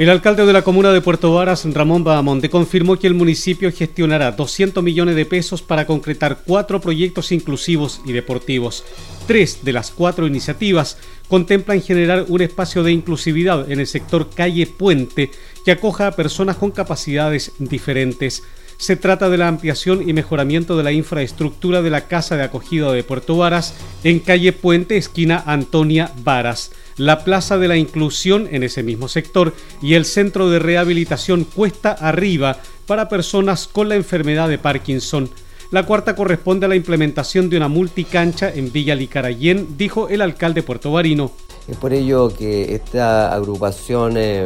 El 0.00 0.08
alcalde 0.08 0.46
de 0.46 0.54
la 0.54 0.62
comuna 0.62 0.92
de 0.92 1.02
Puerto 1.02 1.34
Varas, 1.34 1.66
Ramón 1.74 2.04
Bahamonde, 2.04 2.48
confirmó 2.48 2.98
que 2.98 3.06
el 3.06 3.12
municipio 3.12 3.70
gestionará 3.70 4.32
200 4.32 4.82
millones 4.82 5.14
de 5.14 5.26
pesos 5.26 5.60
para 5.60 5.84
concretar 5.84 6.38
cuatro 6.46 6.80
proyectos 6.80 7.32
inclusivos 7.32 8.00
y 8.06 8.12
deportivos. 8.12 8.82
Tres 9.26 9.58
de 9.62 9.74
las 9.74 9.90
cuatro 9.90 10.26
iniciativas 10.26 10.96
contemplan 11.28 11.82
generar 11.82 12.24
un 12.28 12.40
espacio 12.40 12.82
de 12.82 12.92
inclusividad 12.92 13.70
en 13.70 13.78
el 13.78 13.86
sector 13.86 14.30
calle 14.30 14.66
Puente 14.66 15.32
que 15.66 15.72
acoja 15.72 16.06
a 16.06 16.16
personas 16.16 16.56
con 16.56 16.70
capacidades 16.70 17.52
diferentes. 17.58 18.42
Se 18.78 18.96
trata 18.96 19.28
de 19.28 19.36
la 19.36 19.48
ampliación 19.48 20.08
y 20.08 20.14
mejoramiento 20.14 20.78
de 20.78 20.84
la 20.84 20.92
infraestructura 20.92 21.82
de 21.82 21.90
la 21.90 22.06
Casa 22.06 22.38
de 22.38 22.44
Acogida 22.44 22.90
de 22.90 23.04
Puerto 23.04 23.36
Varas 23.36 23.74
en 24.02 24.20
calle 24.20 24.54
Puente, 24.54 24.96
esquina 24.96 25.44
Antonia 25.44 26.10
Varas 26.24 26.70
la 27.00 27.24
Plaza 27.24 27.56
de 27.56 27.66
la 27.66 27.76
Inclusión 27.76 28.46
en 28.50 28.62
ese 28.62 28.82
mismo 28.82 29.08
sector 29.08 29.54
y 29.80 29.94
el 29.94 30.04
Centro 30.04 30.50
de 30.50 30.58
Rehabilitación 30.58 31.44
Cuesta 31.44 31.92
Arriba 31.92 32.58
para 32.86 33.08
personas 33.08 33.66
con 33.66 33.88
la 33.88 33.96
enfermedad 33.96 34.48
de 34.48 34.58
Parkinson. 34.58 35.30
La 35.70 35.86
cuarta 35.86 36.14
corresponde 36.14 36.66
a 36.66 36.68
la 36.68 36.76
implementación 36.76 37.48
de 37.48 37.56
una 37.56 37.68
multicancha 37.68 38.52
en 38.52 38.70
Villa 38.70 38.94
Licarayén, 38.94 39.78
dijo 39.78 40.08
el 40.08 40.20
alcalde 40.20 40.62
puertobarino. 40.62 41.32
Es 41.68 41.76
por 41.76 41.92
ello 41.92 42.28
que 42.36 42.74
esta 42.74 43.32
agrupación 43.32 44.14
eh, 44.16 44.44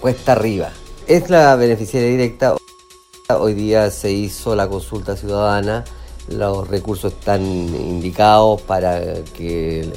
Cuesta 0.00 0.32
Arriba 0.32 0.70
es 1.06 1.30
la 1.30 1.56
beneficiaria 1.56 2.10
directa. 2.10 2.54
Hoy 3.28 3.54
día 3.54 3.90
se 3.90 4.12
hizo 4.12 4.54
la 4.54 4.68
consulta 4.68 5.16
ciudadana, 5.16 5.84
los 6.28 6.68
recursos 6.68 7.12
están 7.12 7.42
indicados 7.42 8.60
para 8.62 9.24
que 9.36 9.90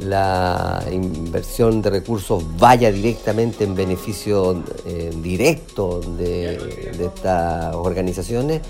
la 0.00 0.84
inversión 0.90 1.82
de 1.82 1.90
recursos 1.90 2.44
vaya 2.58 2.90
directamente 2.90 3.64
en 3.64 3.74
beneficio 3.74 4.62
eh, 4.86 5.10
directo 5.22 6.00
de, 6.00 6.56
estas 7.00 7.74
organizaciones, 7.74 8.62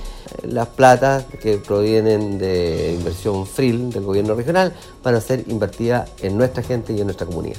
las 0.45 0.69
platas 0.69 1.25
que 1.41 1.59
provienen 1.59 2.39
de 2.39 2.95
inversión 2.99 3.47
FRIL 3.47 3.91
del 3.91 4.05
gobierno 4.05 4.35
regional 4.35 4.73
van 5.03 5.15
a 5.15 5.21
ser 5.21 5.45
invertidas 5.49 6.11
en 6.23 6.37
nuestra 6.37 6.63
gente 6.63 6.93
y 6.93 7.01
en 7.01 7.07
nuestra 7.07 7.27
comunidad. 7.27 7.59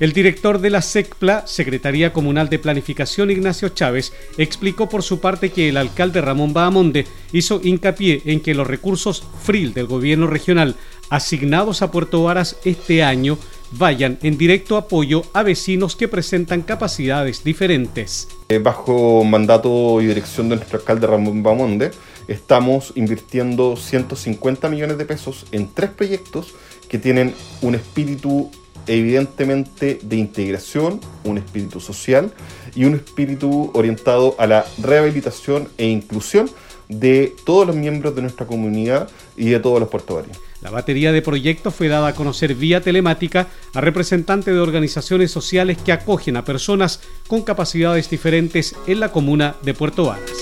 El 0.00 0.12
director 0.12 0.58
de 0.58 0.70
la 0.70 0.82
SECPLA, 0.82 1.46
Secretaría 1.46 2.12
Comunal 2.12 2.48
de 2.48 2.58
Planificación, 2.58 3.30
Ignacio 3.30 3.68
Chávez, 3.68 4.12
explicó 4.38 4.88
por 4.88 5.04
su 5.04 5.20
parte 5.20 5.50
que 5.50 5.68
el 5.68 5.76
alcalde 5.76 6.20
Ramón 6.20 6.52
Bahamonde 6.52 7.06
hizo 7.32 7.60
hincapié 7.62 8.22
en 8.24 8.40
que 8.40 8.54
los 8.54 8.66
recursos 8.66 9.22
FRIL 9.42 9.72
del 9.72 9.86
gobierno 9.86 10.26
regional 10.26 10.74
asignados 11.10 11.82
a 11.82 11.90
Puerto 11.90 12.22
Varas 12.22 12.56
este 12.64 13.02
año 13.02 13.38
vayan 13.72 14.18
en 14.22 14.38
directo 14.38 14.76
apoyo 14.76 15.22
a 15.32 15.42
vecinos 15.42 15.96
que 15.96 16.08
presentan 16.08 16.62
capacidades 16.62 17.42
diferentes. 17.44 18.28
Eh, 18.48 18.58
bajo 18.58 19.24
mandato 19.24 20.00
y 20.00 20.06
dirección 20.06 20.48
de 20.48 20.56
nuestro 20.56 20.78
alcalde 20.78 21.06
Ramón 21.06 21.42
Bahamonde, 21.42 21.90
estamos 22.28 22.92
invirtiendo 22.94 23.76
150 23.76 24.68
millones 24.68 24.98
de 24.98 25.04
pesos 25.04 25.46
en 25.52 25.68
tres 25.72 25.90
proyectos 25.90 26.54
que 26.88 26.98
tienen 26.98 27.34
un 27.62 27.74
espíritu 27.74 28.50
evidentemente 28.86 29.98
de 30.02 30.16
integración, 30.16 31.00
un 31.24 31.38
espíritu 31.38 31.80
social 31.80 32.32
y 32.74 32.84
un 32.84 32.94
espíritu 32.94 33.70
orientado 33.74 34.36
a 34.38 34.46
la 34.46 34.66
rehabilitación 34.82 35.68
e 35.78 35.86
inclusión 35.86 36.50
de 36.88 37.34
todos 37.44 37.66
los 37.66 37.76
miembros 37.76 38.14
de 38.14 38.22
nuestra 38.22 38.46
comunidad 38.46 39.08
y 39.36 39.48
de 39.48 39.58
todos 39.58 39.80
los 39.80 39.88
puertovarios. 39.88 40.38
La 40.64 40.70
batería 40.70 41.12
de 41.12 41.20
proyectos 41.20 41.74
fue 41.74 41.88
dada 41.88 42.08
a 42.08 42.14
conocer 42.14 42.54
vía 42.54 42.80
telemática 42.80 43.48
a 43.74 43.82
representantes 43.82 44.54
de 44.54 44.60
organizaciones 44.60 45.30
sociales 45.30 45.76
que 45.76 45.92
acogen 45.92 46.38
a 46.38 46.46
personas 46.46 47.02
con 47.26 47.42
capacidades 47.42 48.08
diferentes 48.08 48.74
en 48.86 48.98
la 48.98 49.12
comuna 49.12 49.56
de 49.62 49.74
Puerto 49.74 50.06
Varas. 50.06 50.32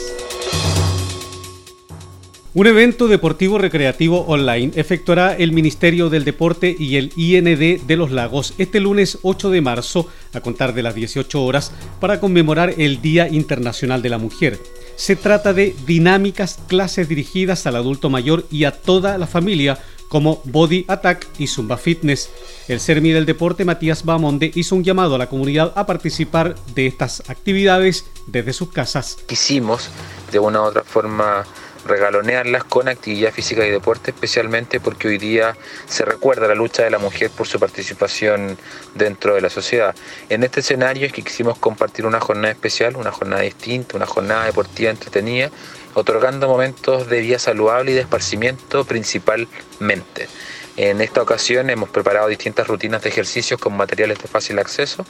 Un 2.55 2.67
evento 2.67 3.09
deportivo 3.09 3.59
recreativo 3.59 4.27
online 4.27 4.73
efectuará 4.77 5.35
el 5.35 5.51
Ministerio 5.53 6.09
del 6.09 6.23
Deporte 6.23 6.77
y 6.79 6.97
el 6.97 7.11
IND 7.17 7.81
de 7.85 7.97
los 7.97 8.13
Lagos 8.13 8.55
este 8.59 8.79
lunes 8.79 9.19
8 9.23 9.51
de 9.51 9.61
marzo 9.61 10.07
a 10.35 10.41
contar 10.41 10.73
de 10.73 10.83
las 10.83 10.95
18 10.95 11.43
horas 11.43 11.73
para 11.99 12.21
conmemorar 12.21 12.75
el 12.77 13.03
Día 13.03 13.27
Internacional 13.27 14.03
de 14.03 14.11
la 14.11 14.19
Mujer. 14.19 14.61
Se 14.97 15.17
trata 15.17 15.55
de 15.55 15.75
dinámicas 15.87 16.61
clases 16.69 17.09
dirigidas 17.09 17.67
al 17.67 17.75
adulto 17.75 18.11
mayor 18.11 18.47
y 18.51 18.65
a 18.65 18.73
toda 18.73 19.17
la 19.17 19.27
familia 19.27 19.79
como 20.13 20.43
Body 20.45 20.85
Attack 20.89 21.27
y 21.39 21.47
Zumba 21.47 21.79
Fitness. 21.79 22.29
El 22.69 22.81
CERMI 22.81 23.13
del 23.13 23.25
deporte 23.25 23.65
Matías 23.65 24.05
Bamonde 24.05 24.51
hizo 24.55 24.77
un 24.77 24.85
llamado 24.85 25.15
a 25.15 25.19
la 25.19 25.31
comunidad 25.31 25.73
a 25.75 25.87
participar 25.87 26.55
de 26.75 26.87
estas 26.87 27.31
actividades 27.31 28.05
desde 28.27 28.53
sus 28.53 28.71
casas. 28.71 29.17
Quisimos 29.27 29.89
de 30.31 30.39
una 30.39 30.61
u 30.61 30.65
otra 30.65 30.85
forma 30.85 31.47
regalonearlas 31.87 32.65
con 32.65 32.89
actividad 32.89 33.33
física 33.33 33.67
y 33.67 33.71
deporte, 33.71 34.11
especialmente 34.11 34.81
porque 34.81 35.09
hoy 35.09 35.17
día 35.17 35.57
se 35.87 36.05
recuerda 36.05 36.47
la 36.47 36.55
lucha 36.55 36.83
de 36.83 36.91
la 36.91 36.99
mujer 36.99 37.31
por 37.31 37.47
su 37.47 37.59
participación 37.59 38.59
dentro 38.95 39.35
de 39.35 39.41
la 39.41 39.49
sociedad. 39.49 39.95
En 40.29 40.45
este 40.45 40.61
escenario 40.61 41.07
es 41.07 41.13
que 41.15 41.23
quisimos 41.23 41.59
compartir 41.59 42.05
una 42.05 42.21
jornada 42.21 42.53
especial, 42.53 42.97
una 42.97 43.13
jornada 43.13 43.43
distinta, 43.43 43.97
una 43.97 44.07
jornada 44.07 44.45
deportiva 44.45 44.91
entretenida, 44.91 45.51
otorgando 45.95 46.49
momentos 46.49 47.09
de 47.09 47.21
vida 47.21 47.39
saludable 47.39 47.93
y 47.93 47.95
de 47.95 48.01
esparcimiento 48.01 48.85
principalmente. 48.85 50.29
En 50.77 51.03
esta 51.03 51.21
ocasión 51.21 51.69
hemos 51.69 51.91
preparado 51.91 52.29
distintas 52.29 52.67
rutinas 52.67 53.03
de 53.03 53.11
ejercicios 53.11 53.61
con 53.61 53.77
materiales 53.77 54.19
de 54.19 54.29
fácil 54.29 54.59
acceso 54.59 55.05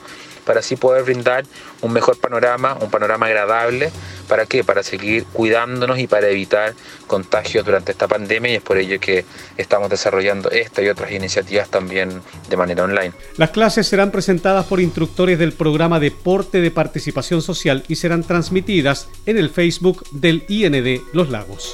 para 0.45 0.59
así 0.59 0.75
poder 0.75 1.03
brindar 1.03 1.45
un 1.81 1.93
mejor 1.93 2.17
panorama, 2.17 2.77
un 2.81 2.89
panorama 2.89 3.27
agradable. 3.27 3.89
¿Para 4.27 4.45
qué? 4.45 4.63
Para 4.63 4.83
seguir 4.83 5.25
cuidándonos 5.31 5.99
y 5.99 6.07
para 6.07 6.27
evitar 6.27 6.73
contagios 7.07 7.65
durante 7.65 7.93
esta 7.93 8.07
pandemia 8.07 8.51
y 8.51 8.55
es 8.55 8.61
por 8.61 8.77
ello 8.77 8.99
que 8.99 9.23
estamos 9.57 9.89
desarrollando 9.89 10.51
esta 10.51 10.81
y 10.81 10.89
otras 10.89 11.11
iniciativas 11.11 11.69
también 11.69 12.21
de 12.49 12.57
manera 12.57 12.83
online. 12.83 13.13
Las 13.37 13.51
clases 13.51 13.87
serán 13.87 14.11
presentadas 14.11 14.65
por 14.65 14.81
instructores 14.81 15.39
del 15.39 15.53
programa 15.53 15.99
Deporte 15.99 16.59
de 16.59 16.71
Participación 16.71 17.41
Social 17.41 17.85
y 17.87 17.95
serán 17.95 18.23
transmitidas 18.23 19.07
en 19.25 19.37
el 19.37 19.49
Facebook 19.49 20.03
del 20.11 20.43
IND 20.49 21.01
Los 21.13 21.29
Lagos. 21.29 21.73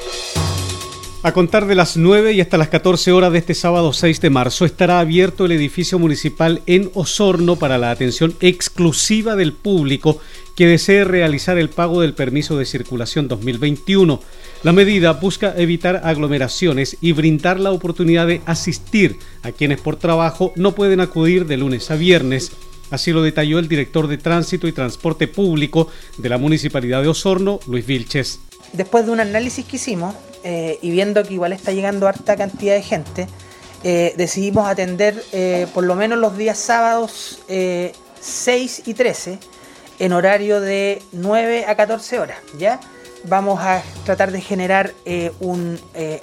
A 1.22 1.34
contar 1.34 1.68
de 1.68 1.76
las 1.76 1.98
9 1.98 2.32
y 2.32 2.40
hasta 2.40 2.58
las 2.58 2.70
14 2.70 3.12
horas 3.12 3.34
de 3.34 3.40
este 3.40 3.54
sábado 3.54 3.92
6 3.92 4.22
de 4.22 4.30
marzo 4.30 4.64
estará 4.64 5.02
abierto 5.02 5.46
el 5.46 5.52
edificio 5.52 6.00
municipal 6.00 6.62
en 6.66 6.90
Osorno 6.94 7.58
para 7.58 7.78
la 7.78 7.92
atención 7.92 8.34
exclusiva 8.40 9.36
del 9.36 9.52
público 9.52 10.22
que 10.56 10.66
desee 10.66 11.04
realizar 11.04 11.58
el 11.58 11.70
pago 11.70 12.00
del 12.00 12.14
permiso 12.14 12.58
de 12.58 12.66
circulación 12.66 13.28
2021. 13.28 14.22
La 14.64 14.72
medida 14.72 15.12
busca 15.12 15.54
evitar 15.58 16.00
aglomeraciones 16.06 16.96
y 17.02 17.12
brindar 17.12 17.60
la 17.60 17.74
oportunidad 17.74 18.26
de 18.26 18.42
asistir 18.46 19.18
a 19.44 19.52
quienes 19.52 19.82
por 19.82 19.98
trabajo 19.98 20.54
no 20.56 20.74
pueden 20.74 21.02
acudir 21.02 21.48
de 21.48 21.58
lunes 21.58 21.92
a 21.92 21.98
viernes. 21.98 22.54
Así 22.92 23.12
lo 23.12 23.22
detalló 23.24 23.60
el 23.60 23.68
director 23.68 24.08
de 24.08 24.18
Tránsito 24.18 24.70
y 24.70 24.72
Transporte 24.72 25.28
Público 25.28 25.90
de 26.18 26.30
la 26.30 26.38
Municipalidad 26.38 27.02
de 27.02 27.10
Osorno, 27.10 27.60
Luis 27.68 27.86
Vilches. 27.86 28.40
Después 28.72 29.06
de 29.06 29.12
un 29.12 29.20
análisis 29.20 29.66
que 29.66 29.76
hicimos, 29.76 30.16
eh, 30.44 30.80
y 30.82 30.92
viendo 30.92 31.24
que 31.24 31.34
igual 31.34 31.54
está 31.54 31.72
llegando 31.72 32.08
harta 32.08 32.36
cantidad 32.36 32.76
de 32.76 32.82
gente, 32.82 33.28
eh, 33.84 34.14
decidimos 34.18 34.68
atender 34.68 35.24
eh, 35.32 35.68
por 35.74 35.84
lo 35.84 35.96
menos 35.96 36.20
los 36.20 36.38
días 36.38 36.58
sábados 36.58 37.42
6 37.48 38.84
y 38.86 38.94
13 38.94 39.40
en 40.00 40.14
horario 40.14 40.60
de 40.60 41.02
9 41.12 41.66
a 41.68 41.76
14 41.76 42.20
horas, 42.20 42.38
¿ya? 42.58 42.80
Vamos 43.26 43.60
a 43.62 43.84
tratar 44.06 44.32
de 44.32 44.40
generar 44.40 44.94
una 45.42 45.78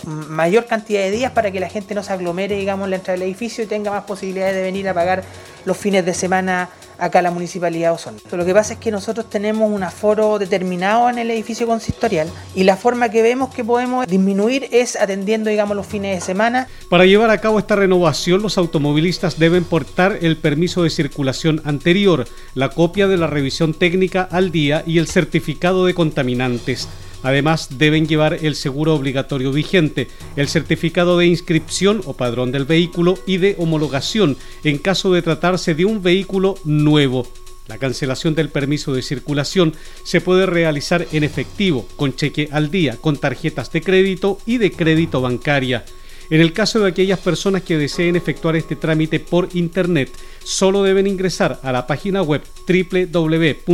mayor 0.04 0.64
cantidad 0.64 1.00
de 1.00 1.10
días 1.10 1.32
para 1.32 1.50
que 1.50 1.60
la 1.60 1.68
gente 1.68 1.94
no 1.94 2.02
se 2.02 2.12
aglomere, 2.12 2.56
digamos, 2.56 2.86
en 2.86 2.90
la 2.90 2.96
entrada 2.96 3.18
del 3.18 3.28
edificio 3.28 3.64
y 3.64 3.66
tenga 3.66 3.90
más 3.90 4.04
posibilidades 4.04 4.54
de 4.54 4.62
venir 4.62 4.88
a 4.88 4.94
pagar 4.94 5.22
los 5.66 5.76
fines 5.76 6.06
de 6.06 6.14
semana 6.14 6.70
acá 6.98 7.20
la 7.20 7.30
Municipalidad 7.30 7.90
de 7.90 7.94
Osorno. 7.94 8.20
Lo 8.32 8.44
que 8.44 8.54
pasa 8.54 8.74
es 8.74 8.78
que 8.78 8.90
nosotros 8.90 9.28
tenemos 9.28 9.70
un 9.70 9.82
aforo 9.82 10.38
determinado 10.38 11.10
en 11.10 11.18
el 11.18 11.30
edificio 11.30 11.66
consistorial 11.66 12.28
y 12.54 12.64
la 12.64 12.76
forma 12.76 13.10
que 13.10 13.20
vemos 13.20 13.54
que 13.54 13.64
podemos 13.64 14.06
disminuir 14.06 14.68
es 14.70 14.96
atendiendo, 14.96 15.50
digamos, 15.50 15.76
los 15.76 15.86
fines 15.86 16.14
de 16.14 16.20
semana. 16.24 16.68
Para 16.88 17.04
llevar 17.04 17.30
a 17.30 17.38
cabo 17.38 17.58
esta 17.58 17.76
renovación, 17.76 18.40
los 18.40 18.56
automovilistas 18.56 19.38
deben 19.38 19.64
portar 19.64 20.18
el 20.22 20.36
permiso 20.38 20.84
de 20.84 20.90
circulación 20.90 21.60
anterior, 21.64 22.26
la 22.54 22.70
copia 22.70 23.08
de 23.08 23.18
la 23.18 23.26
revisión 23.26 23.74
técnica 23.74 24.26
al 24.30 24.50
día 24.50 24.82
y 24.86 24.98
el 24.98 25.08
certificado 25.08 25.84
de 25.84 25.94
contaminantes. 25.94 26.88
Además, 27.22 27.78
deben 27.78 28.06
llevar 28.06 28.38
el 28.42 28.54
seguro 28.54 28.94
obligatorio 28.94 29.52
vigente, 29.52 30.08
el 30.36 30.48
certificado 30.48 31.18
de 31.18 31.26
inscripción 31.26 32.02
o 32.04 32.12
padrón 32.14 32.52
del 32.52 32.64
vehículo 32.64 33.18
y 33.26 33.38
de 33.38 33.56
homologación 33.58 34.36
en 34.64 34.78
caso 34.78 35.12
de 35.12 35.22
tratarse 35.22 35.74
de 35.74 35.84
un 35.84 36.02
vehículo 36.02 36.56
nuevo. 36.64 37.26
La 37.68 37.78
cancelación 37.78 38.34
del 38.34 38.48
permiso 38.48 38.94
de 38.94 39.02
circulación 39.02 39.74
se 40.04 40.20
puede 40.20 40.46
realizar 40.46 41.06
en 41.10 41.24
efectivo, 41.24 41.86
con 41.96 42.14
cheque 42.14 42.48
al 42.52 42.70
día, 42.70 42.96
con 43.00 43.16
tarjetas 43.16 43.72
de 43.72 43.82
crédito 43.82 44.38
y 44.46 44.58
de 44.58 44.70
crédito 44.70 45.20
bancaria. 45.20 45.84
En 46.30 46.40
el 46.40 46.52
caso 46.52 46.80
de 46.80 46.88
aquellas 46.88 47.20
personas 47.20 47.62
que 47.62 47.78
deseen 47.78 48.16
efectuar 48.16 48.56
este 48.56 48.74
trámite 48.76 49.20
por 49.20 49.48
Internet, 49.54 50.10
solo 50.42 50.82
deben 50.82 51.06
ingresar 51.06 51.60
a 51.62 51.70
la 51.72 51.86
página 51.86 52.22
web 52.22 52.42
www.imo.cl 52.66 53.72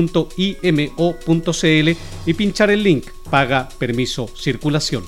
y 2.27 2.35
pinchar 2.35 2.71
el 2.71 2.83
link 2.83 3.07
Paga 3.31 3.69
Permiso 3.79 4.29
Circulación. 4.37 5.05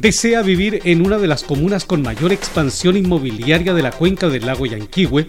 desea 0.00 0.40
vivir 0.40 0.80
en 0.84 1.04
una 1.04 1.18
de 1.18 1.28
las 1.28 1.42
comunas 1.42 1.84
con 1.84 2.00
mayor 2.00 2.32
expansión 2.32 2.96
inmobiliaria 2.96 3.74
de 3.74 3.82
la 3.82 3.90
cuenca 3.90 4.28
del 4.28 4.46
lago 4.46 4.64
Yanquihue, 4.64 5.28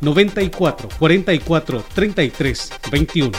94 0.00 0.88
44 0.98 1.84
33 1.94 2.72
21. 2.90 3.32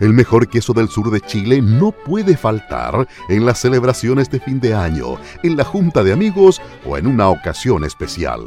El 0.00 0.12
mejor 0.14 0.48
queso 0.48 0.72
del 0.72 0.88
sur 0.88 1.10
de 1.10 1.20
Chile 1.20 1.60
no 1.60 1.92
puede 1.92 2.38
faltar 2.38 3.06
en 3.28 3.44
las 3.44 3.58
celebraciones 3.58 4.30
de 4.30 4.40
fin 4.40 4.58
de 4.58 4.72
año, 4.72 5.18
en 5.42 5.58
la 5.58 5.64
junta 5.64 6.02
de 6.02 6.14
amigos 6.14 6.62
o 6.86 6.96
en 6.96 7.06
una 7.06 7.28
ocasión 7.28 7.84
especial. 7.84 8.40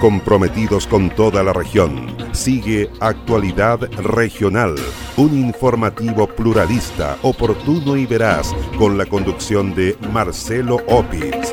comprometidos 0.00 0.86
con 0.86 1.10
toda 1.10 1.42
la 1.42 1.52
región. 1.52 2.16
Sigue 2.32 2.90
Actualidad 3.00 3.80
Regional, 3.98 4.74
un 5.16 5.38
informativo 5.38 6.26
pluralista, 6.26 7.18
oportuno 7.22 7.96
y 7.96 8.06
veraz, 8.06 8.54
con 8.78 8.96
la 8.96 9.04
conducción 9.04 9.74
de 9.74 9.96
Marcelo 10.10 10.76
Opitz. 10.88 11.52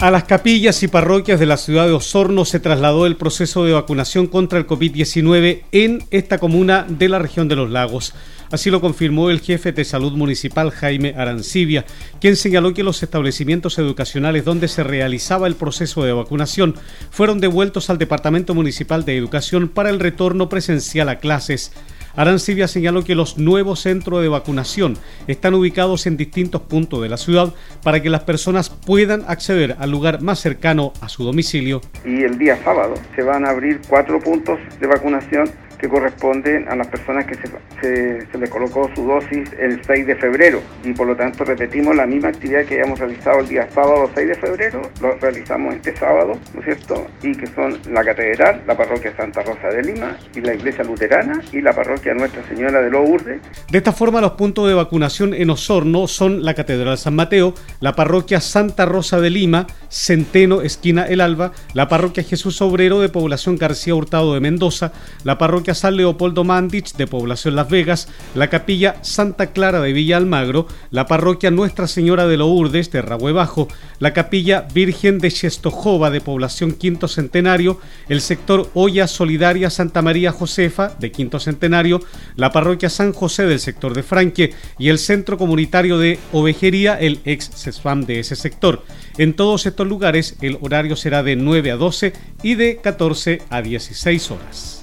A 0.00 0.10
las 0.10 0.24
capillas 0.24 0.82
y 0.82 0.88
parroquias 0.88 1.38
de 1.38 1.44
la 1.44 1.58
ciudad 1.58 1.84
de 1.84 1.92
Osorno 1.92 2.46
se 2.46 2.58
trasladó 2.58 3.04
el 3.04 3.16
proceso 3.16 3.66
de 3.66 3.74
vacunación 3.74 4.28
contra 4.28 4.58
el 4.58 4.66
COVID-19 4.66 5.64
en 5.72 6.02
esta 6.10 6.38
comuna 6.38 6.86
de 6.88 7.10
la 7.10 7.18
región 7.18 7.48
de 7.48 7.56
los 7.56 7.68
lagos. 7.68 8.14
Así 8.50 8.70
lo 8.70 8.80
confirmó 8.80 9.28
el 9.28 9.40
jefe 9.40 9.72
de 9.72 9.84
salud 9.84 10.12
municipal 10.12 10.70
Jaime 10.70 11.14
Arancibia, 11.18 11.84
quien 12.18 12.36
señaló 12.36 12.72
que 12.72 12.82
los 12.82 13.02
establecimientos 13.02 13.78
educacionales 13.78 14.46
donde 14.46 14.68
se 14.68 14.82
realizaba 14.84 15.46
el 15.46 15.54
proceso 15.54 16.02
de 16.02 16.14
vacunación 16.14 16.76
fueron 17.10 17.38
devueltos 17.38 17.90
al 17.90 17.98
Departamento 17.98 18.54
Municipal 18.54 19.04
de 19.04 19.18
Educación 19.18 19.68
para 19.68 19.90
el 19.90 20.00
retorno 20.00 20.48
presencial 20.48 21.10
a 21.10 21.18
clases. 21.18 21.72
Arancibia 22.16 22.68
señaló 22.68 23.04
que 23.04 23.14
los 23.14 23.38
nuevos 23.38 23.80
centros 23.80 24.22
de 24.22 24.28
vacunación 24.28 24.96
están 25.26 25.54
ubicados 25.54 26.06
en 26.06 26.16
distintos 26.16 26.62
puntos 26.62 27.02
de 27.02 27.08
la 27.08 27.16
ciudad 27.16 27.54
para 27.82 28.02
que 28.02 28.10
las 28.10 28.22
personas 28.22 28.70
puedan 28.70 29.24
acceder 29.28 29.76
al 29.78 29.90
lugar 29.90 30.20
más 30.22 30.40
cercano 30.40 30.92
a 31.00 31.08
su 31.08 31.24
domicilio. 31.24 31.80
Y 32.04 32.22
el 32.22 32.38
día 32.38 32.62
sábado 32.64 32.94
se 33.14 33.22
van 33.22 33.46
a 33.46 33.50
abrir 33.50 33.80
cuatro 33.88 34.18
puntos 34.20 34.58
de 34.80 34.86
vacunación 34.86 35.50
que 35.80 35.88
corresponden 35.88 36.68
a 36.68 36.76
las 36.76 36.88
personas 36.88 37.24
que 37.24 37.34
se, 37.34 38.26
se, 38.30 38.38
les 38.38 38.50
colocó 38.50 38.90
su 38.94 39.06
dosis 39.06 39.50
el 39.58 39.82
6 39.82 40.06
de 40.06 40.16
febrero 40.16 40.60
y 40.84 40.92
por 40.92 41.06
lo 41.06 41.16
tanto 41.16 41.44
repetimos 41.44 41.96
la 41.96 42.06
misma 42.06 42.28
actividad 42.28 42.64
que 42.66 42.74
habíamos 42.74 42.98
realizado 42.98 43.40
el 43.40 43.48
día 43.48 43.68
sábado 43.70 44.10
6 44.14 44.28
de 44.28 44.34
febrero, 44.34 44.82
lo 45.00 45.16
realizamos 45.16 45.74
este 45.74 45.96
sábado, 45.96 46.38
¿no 46.54 46.60
es 46.60 46.66
cierto? 46.66 47.06
Y 47.22 47.34
que 47.34 47.46
son 47.46 47.78
la 47.90 48.04
Catedral, 48.04 48.62
la 48.66 48.76
Parroquia 48.76 49.16
Santa 49.16 49.42
Rosa 49.42 49.68
de 49.68 49.82
Lima 49.82 50.18
y 50.34 50.40
la 50.40 50.54
Iglesia 50.54 50.84
Luterana 50.84 51.40
y 51.52 51.62
la 51.62 51.72
Parroquia 51.72 52.12
Nuestra 52.12 52.46
Señora 52.48 52.82
de 52.82 52.90
Lourdes. 52.90 53.40
De 53.70 53.78
esta 53.78 53.92
forma 53.92 54.20
los 54.20 54.32
puntos 54.32 54.68
de 54.68 54.74
vacunación 54.74 55.32
en 55.32 55.48
Osorno 55.48 56.06
son 56.08 56.44
la 56.44 56.54
Catedral 56.54 56.98
San 56.98 57.14
Mateo, 57.14 57.54
la 57.80 57.94
Parroquia 57.94 58.40
Santa 58.40 58.84
Rosa 58.84 59.20
de 59.20 59.30
Lima, 59.30 59.66
Centeno, 59.88 60.60
esquina 60.60 61.04
El 61.04 61.20
Alba, 61.20 61.52
la 61.72 61.88
Parroquia 61.88 62.22
Jesús 62.22 62.60
Obrero 62.60 63.00
de 63.00 63.08
población 63.08 63.56
García 63.56 63.94
Hurtado 63.94 64.34
de 64.34 64.40
Mendoza, 64.40 64.92
la 65.24 65.38
Parroquia 65.38 65.69
San 65.74 65.96
Leopoldo 65.96 66.44
Mandich 66.44 66.94
de 66.94 67.06
Población 67.06 67.56
Las 67.56 67.68
Vegas, 67.68 68.08
la 68.34 68.48
Capilla 68.48 68.96
Santa 69.02 69.52
Clara 69.52 69.80
de 69.80 69.92
Villa 69.92 70.16
Almagro, 70.16 70.66
la 70.90 71.06
Parroquia 71.06 71.50
Nuestra 71.50 71.86
Señora 71.86 72.26
de 72.26 72.36
Lourdes 72.36 72.90
de 72.90 73.02
Rahue 73.02 73.32
Bajo, 73.32 73.68
la 73.98 74.12
Capilla 74.12 74.66
Virgen 74.72 75.18
de 75.18 75.30
Chestojova 75.30 76.10
de 76.10 76.20
Población 76.20 76.72
Quinto 76.72 77.08
Centenario, 77.08 77.80
el 78.08 78.20
sector 78.20 78.70
Olla 78.74 79.06
Solidaria 79.06 79.70
Santa 79.70 80.02
María 80.02 80.32
Josefa 80.32 80.88
de 80.98 81.12
Quinto 81.12 81.40
Centenario, 81.40 82.00
la 82.36 82.52
Parroquia 82.52 82.90
San 82.90 83.12
José 83.12 83.46
del 83.46 83.60
sector 83.60 83.94
de 83.94 84.02
Franque 84.02 84.54
y 84.78 84.88
el 84.88 84.98
Centro 84.98 85.38
Comunitario 85.38 85.98
de 85.98 86.18
Ovejería, 86.32 86.98
el 86.98 87.20
ex 87.24 87.50
CESFAM 87.54 88.04
de 88.06 88.20
ese 88.20 88.36
sector. 88.36 88.82
En 89.18 89.34
todos 89.34 89.66
estos 89.66 89.86
lugares 89.86 90.36
el 90.40 90.58
horario 90.60 90.96
será 90.96 91.22
de 91.22 91.36
9 91.36 91.72
a 91.72 91.76
12 91.76 92.12
y 92.42 92.54
de 92.54 92.76
14 92.76 93.42
a 93.50 93.62
16 93.62 94.30
horas. 94.30 94.79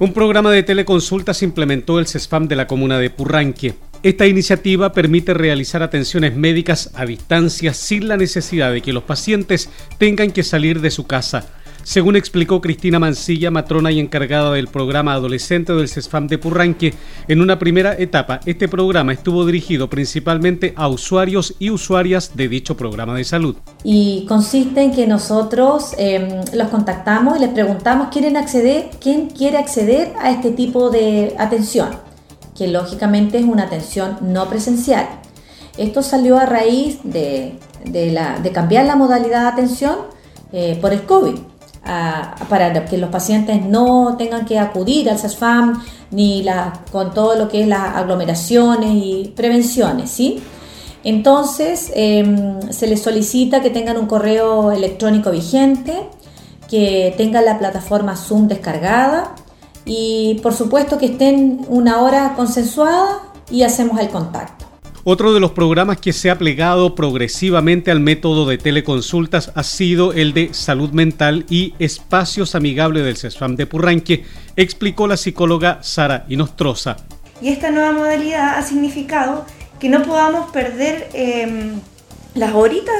Un 0.00 0.12
programa 0.12 0.50
de 0.50 0.64
teleconsultas 0.64 1.44
implementó 1.44 2.00
el 2.00 2.08
CESFAM 2.08 2.48
de 2.48 2.56
la 2.56 2.66
comuna 2.66 2.98
de 2.98 3.10
Purranque. 3.10 3.74
Esta 4.02 4.26
iniciativa 4.26 4.92
permite 4.92 5.34
realizar 5.34 5.84
atenciones 5.84 6.34
médicas 6.34 6.90
a 6.94 7.06
distancia 7.06 7.72
sin 7.74 8.08
la 8.08 8.16
necesidad 8.16 8.72
de 8.72 8.82
que 8.82 8.92
los 8.92 9.04
pacientes 9.04 9.70
tengan 9.96 10.32
que 10.32 10.42
salir 10.42 10.80
de 10.80 10.90
su 10.90 11.06
casa. 11.06 11.46
Según 11.84 12.16
explicó 12.16 12.62
Cristina 12.62 12.98
Mancilla, 12.98 13.50
matrona 13.50 13.92
y 13.92 14.00
encargada 14.00 14.50
del 14.52 14.68
programa 14.68 15.12
adolescente 15.12 15.74
del 15.74 15.90
CESFAM 15.90 16.28
de 16.28 16.38
Purranque, 16.38 16.94
en 17.28 17.42
una 17.42 17.58
primera 17.58 17.92
etapa 17.92 18.40
este 18.46 18.68
programa 18.68 19.12
estuvo 19.12 19.44
dirigido 19.44 19.90
principalmente 19.90 20.72
a 20.76 20.88
usuarios 20.88 21.54
y 21.58 21.68
usuarias 21.68 22.34
de 22.34 22.48
dicho 22.48 22.74
programa 22.74 23.14
de 23.14 23.24
salud. 23.24 23.56
Y 23.84 24.24
consiste 24.26 24.82
en 24.82 24.92
que 24.92 25.06
nosotros 25.06 25.94
em, 25.98 26.40
los 26.54 26.68
contactamos 26.68 27.36
y 27.36 27.40
les 27.40 27.50
preguntamos 27.50 28.08
quieren 28.08 28.38
acceder, 28.38 28.88
quién 28.98 29.28
quiere 29.28 29.58
acceder 29.58 30.14
a 30.22 30.30
este 30.30 30.52
tipo 30.52 30.88
de 30.88 31.34
atención, 31.38 31.90
que 32.56 32.66
lógicamente 32.66 33.38
es 33.38 33.44
una 33.44 33.64
atención 33.64 34.16
no 34.22 34.48
presencial. 34.48 35.06
Esto 35.76 36.02
salió 36.02 36.38
a 36.38 36.46
raíz 36.46 37.00
de, 37.04 37.58
cambiar 38.54 38.86
la 38.86 38.96
modalidad 38.96 39.42
de 39.42 39.48
atención 39.48 39.96
eh, 40.50 40.78
por 40.80 40.94
el 40.94 41.02
COVID 41.02 41.34
para 42.48 42.84
que 42.86 42.98
los 42.98 43.10
pacientes 43.10 43.64
no 43.64 44.16
tengan 44.16 44.46
que 44.46 44.58
acudir 44.58 45.10
al 45.10 45.18
CESFAM 45.18 45.82
ni 46.10 46.42
la, 46.42 46.72
con 46.90 47.12
todo 47.12 47.36
lo 47.36 47.48
que 47.48 47.62
es 47.62 47.68
las 47.68 47.96
aglomeraciones 47.96 48.90
y 48.94 49.32
prevenciones, 49.36 50.10
¿sí? 50.10 50.42
Entonces, 51.02 51.92
em, 51.94 52.72
se 52.72 52.86
les 52.86 53.02
solicita 53.02 53.60
que 53.60 53.70
tengan 53.70 53.98
un 53.98 54.06
correo 54.06 54.72
electrónico 54.72 55.30
vigente, 55.30 56.08
que 56.68 57.14
tengan 57.18 57.44
la 57.44 57.58
plataforma 57.58 58.16
Zoom 58.16 58.48
descargada 58.48 59.34
y, 59.84 60.40
por 60.42 60.54
supuesto, 60.54 60.96
que 60.96 61.06
estén 61.06 61.66
una 61.68 62.00
hora 62.00 62.32
consensuada 62.34 63.20
y 63.50 63.62
hacemos 63.62 64.00
el 64.00 64.08
contacto. 64.08 64.73
Otro 65.06 65.34
de 65.34 65.40
los 65.40 65.50
programas 65.50 65.98
que 65.98 66.14
se 66.14 66.30
ha 66.30 66.38
plegado 66.38 66.94
progresivamente 66.94 67.90
al 67.90 68.00
método 68.00 68.46
de 68.46 68.56
teleconsultas 68.56 69.52
ha 69.54 69.62
sido 69.62 70.14
el 70.14 70.32
de 70.32 70.54
salud 70.54 70.92
mental 70.92 71.44
y 71.50 71.74
espacios 71.78 72.54
amigables 72.54 73.04
del 73.04 73.18
CESFAM 73.18 73.56
de 73.56 73.66
Purranque, 73.66 74.24
explicó 74.56 75.06
la 75.06 75.18
psicóloga 75.18 75.80
Sara 75.82 76.24
Inostroza. 76.30 76.96
Y 77.42 77.50
esta 77.50 77.70
nueva 77.70 77.92
modalidad 77.92 78.56
ha 78.56 78.62
significado 78.62 79.44
que 79.78 79.90
no 79.90 80.02
podamos 80.04 80.50
perder 80.52 81.10
em, 81.12 81.80
las 82.34 82.54
horitas 82.54 82.94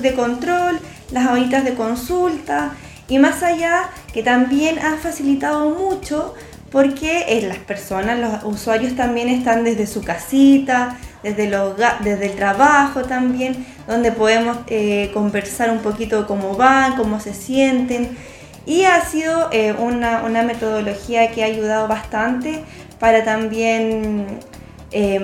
de, 0.00 0.14
control, 0.14 0.78
las 1.10 1.30
horitas 1.30 1.66
de 1.66 1.74
consulta 1.74 2.72
y 3.08 3.18
más 3.18 3.42
allá 3.42 3.90
que 4.14 4.22
también 4.22 4.78
ha 4.78 4.96
facilitado 4.96 5.68
mucho 5.68 6.32
porque 6.72 7.26
eh, 7.28 7.42
las 7.46 7.58
personas, 7.58 8.18
los 8.18 8.44
usuarios 8.44 8.96
también 8.96 9.28
están 9.28 9.62
desde 9.62 9.86
su 9.86 10.02
casita, 10.02 10.96
desde, 11.22 11.44
el 11.44 12.32
trabajo 12.34 13.02
también, 13.02 13.66
donde 13.86 14.10
podemos 14.10 14.56
eh, 14.68 15.10
conversar 15.12 15.70
un 15.70 15.80
poquito 15.80 16.26
cómo 16.26 16.56
van, 16.56 16.96
cómo 16.96 17.20
se 17.20 17.34
sienten. 17.34 18.16
Y 18.64 18.84
ha 18.84 19.04
sido 19.04 19.50
eh, 19.52 19.74
una, 19.78 20.42
metodología 20.42 21.30
que 21.30 21.42
ha 21.42 21.46
ayudado 21.46 21.86
bastante 21.88 22.64
para 22.98 23.22
también 23.22 24.38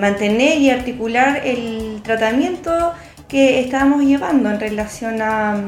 mantener 0.00 0.58
y 0.58 0.70
articular 0.70 1.42
el 1.44 2.00
tratamiento 2.02 2.92
que 3.28 3.60
estamos 3.60 4.02
llevando 4.02 4.50
en 4.50 4.58
relación 4.58 5.20
al 5.20 5.66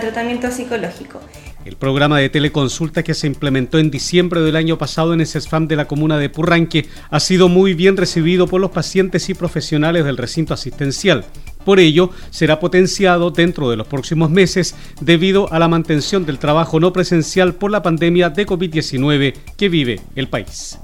tratamiento 0.00 0.50
psicológico. 0.50 1.20
El 1.64 1.76
programa 1.76 2.18
de 2.18 2.28
teleconsulta 2.28 3.04
que 3.04 3.14
se 3.14 3.28
implementó 3.28 3.78
en 3.78 3.90
diciembre 3.90 4.40
del 4.40 4.56
año 4.56 4.78
pasado 4.78 5.14
en 5.14 5.20
el 5.20 5.28
CESFAM 5.28 5.68
de 5.68 5.76
la 5.76 5.86
comuna 5.86 6.18
de 6.18 6.28
Purranque 6.28 6.88
ha 7.08 7.20
sido 7.20 7.48
muy 7.48 7.74
bien 7.74 7.96
recibido 7.96 8.48
por 8.48 8.60
los 8.60 8.72
pacientes 8.72 9.28
y 9.28 9.34
profesionales 9.34 10.04
del 10.04 10.16
recinto 10.16 10.54
asistencial. 10.54 11.24
Por 11.64 11.78
ello, 11.78 12.10
será 12.30 12.58
potenciado 12.58 13.30
dentro 13.30 13.70
de 13.70 13.76
los 13.76 13.86
próximos 13.86 14.28
meses 14.28 14.74
debido 15.00 15.52
a 15.52 15.60
la 15.60 15.68
mantención 15.68 16.26
del 16.26 16.40
trabajo 16.40 16.80
no 16.80 16.92
presencial 16.92 17.54
por 17.54 17.70
la 17.70 17.82
pandemia 17.82 18.30
de 18.30 18.44
COVID-19 18.44 19.34
que 19.56 19.68
vive 19.68 20.00
el 20.16 20.28
país. 20.28 20.78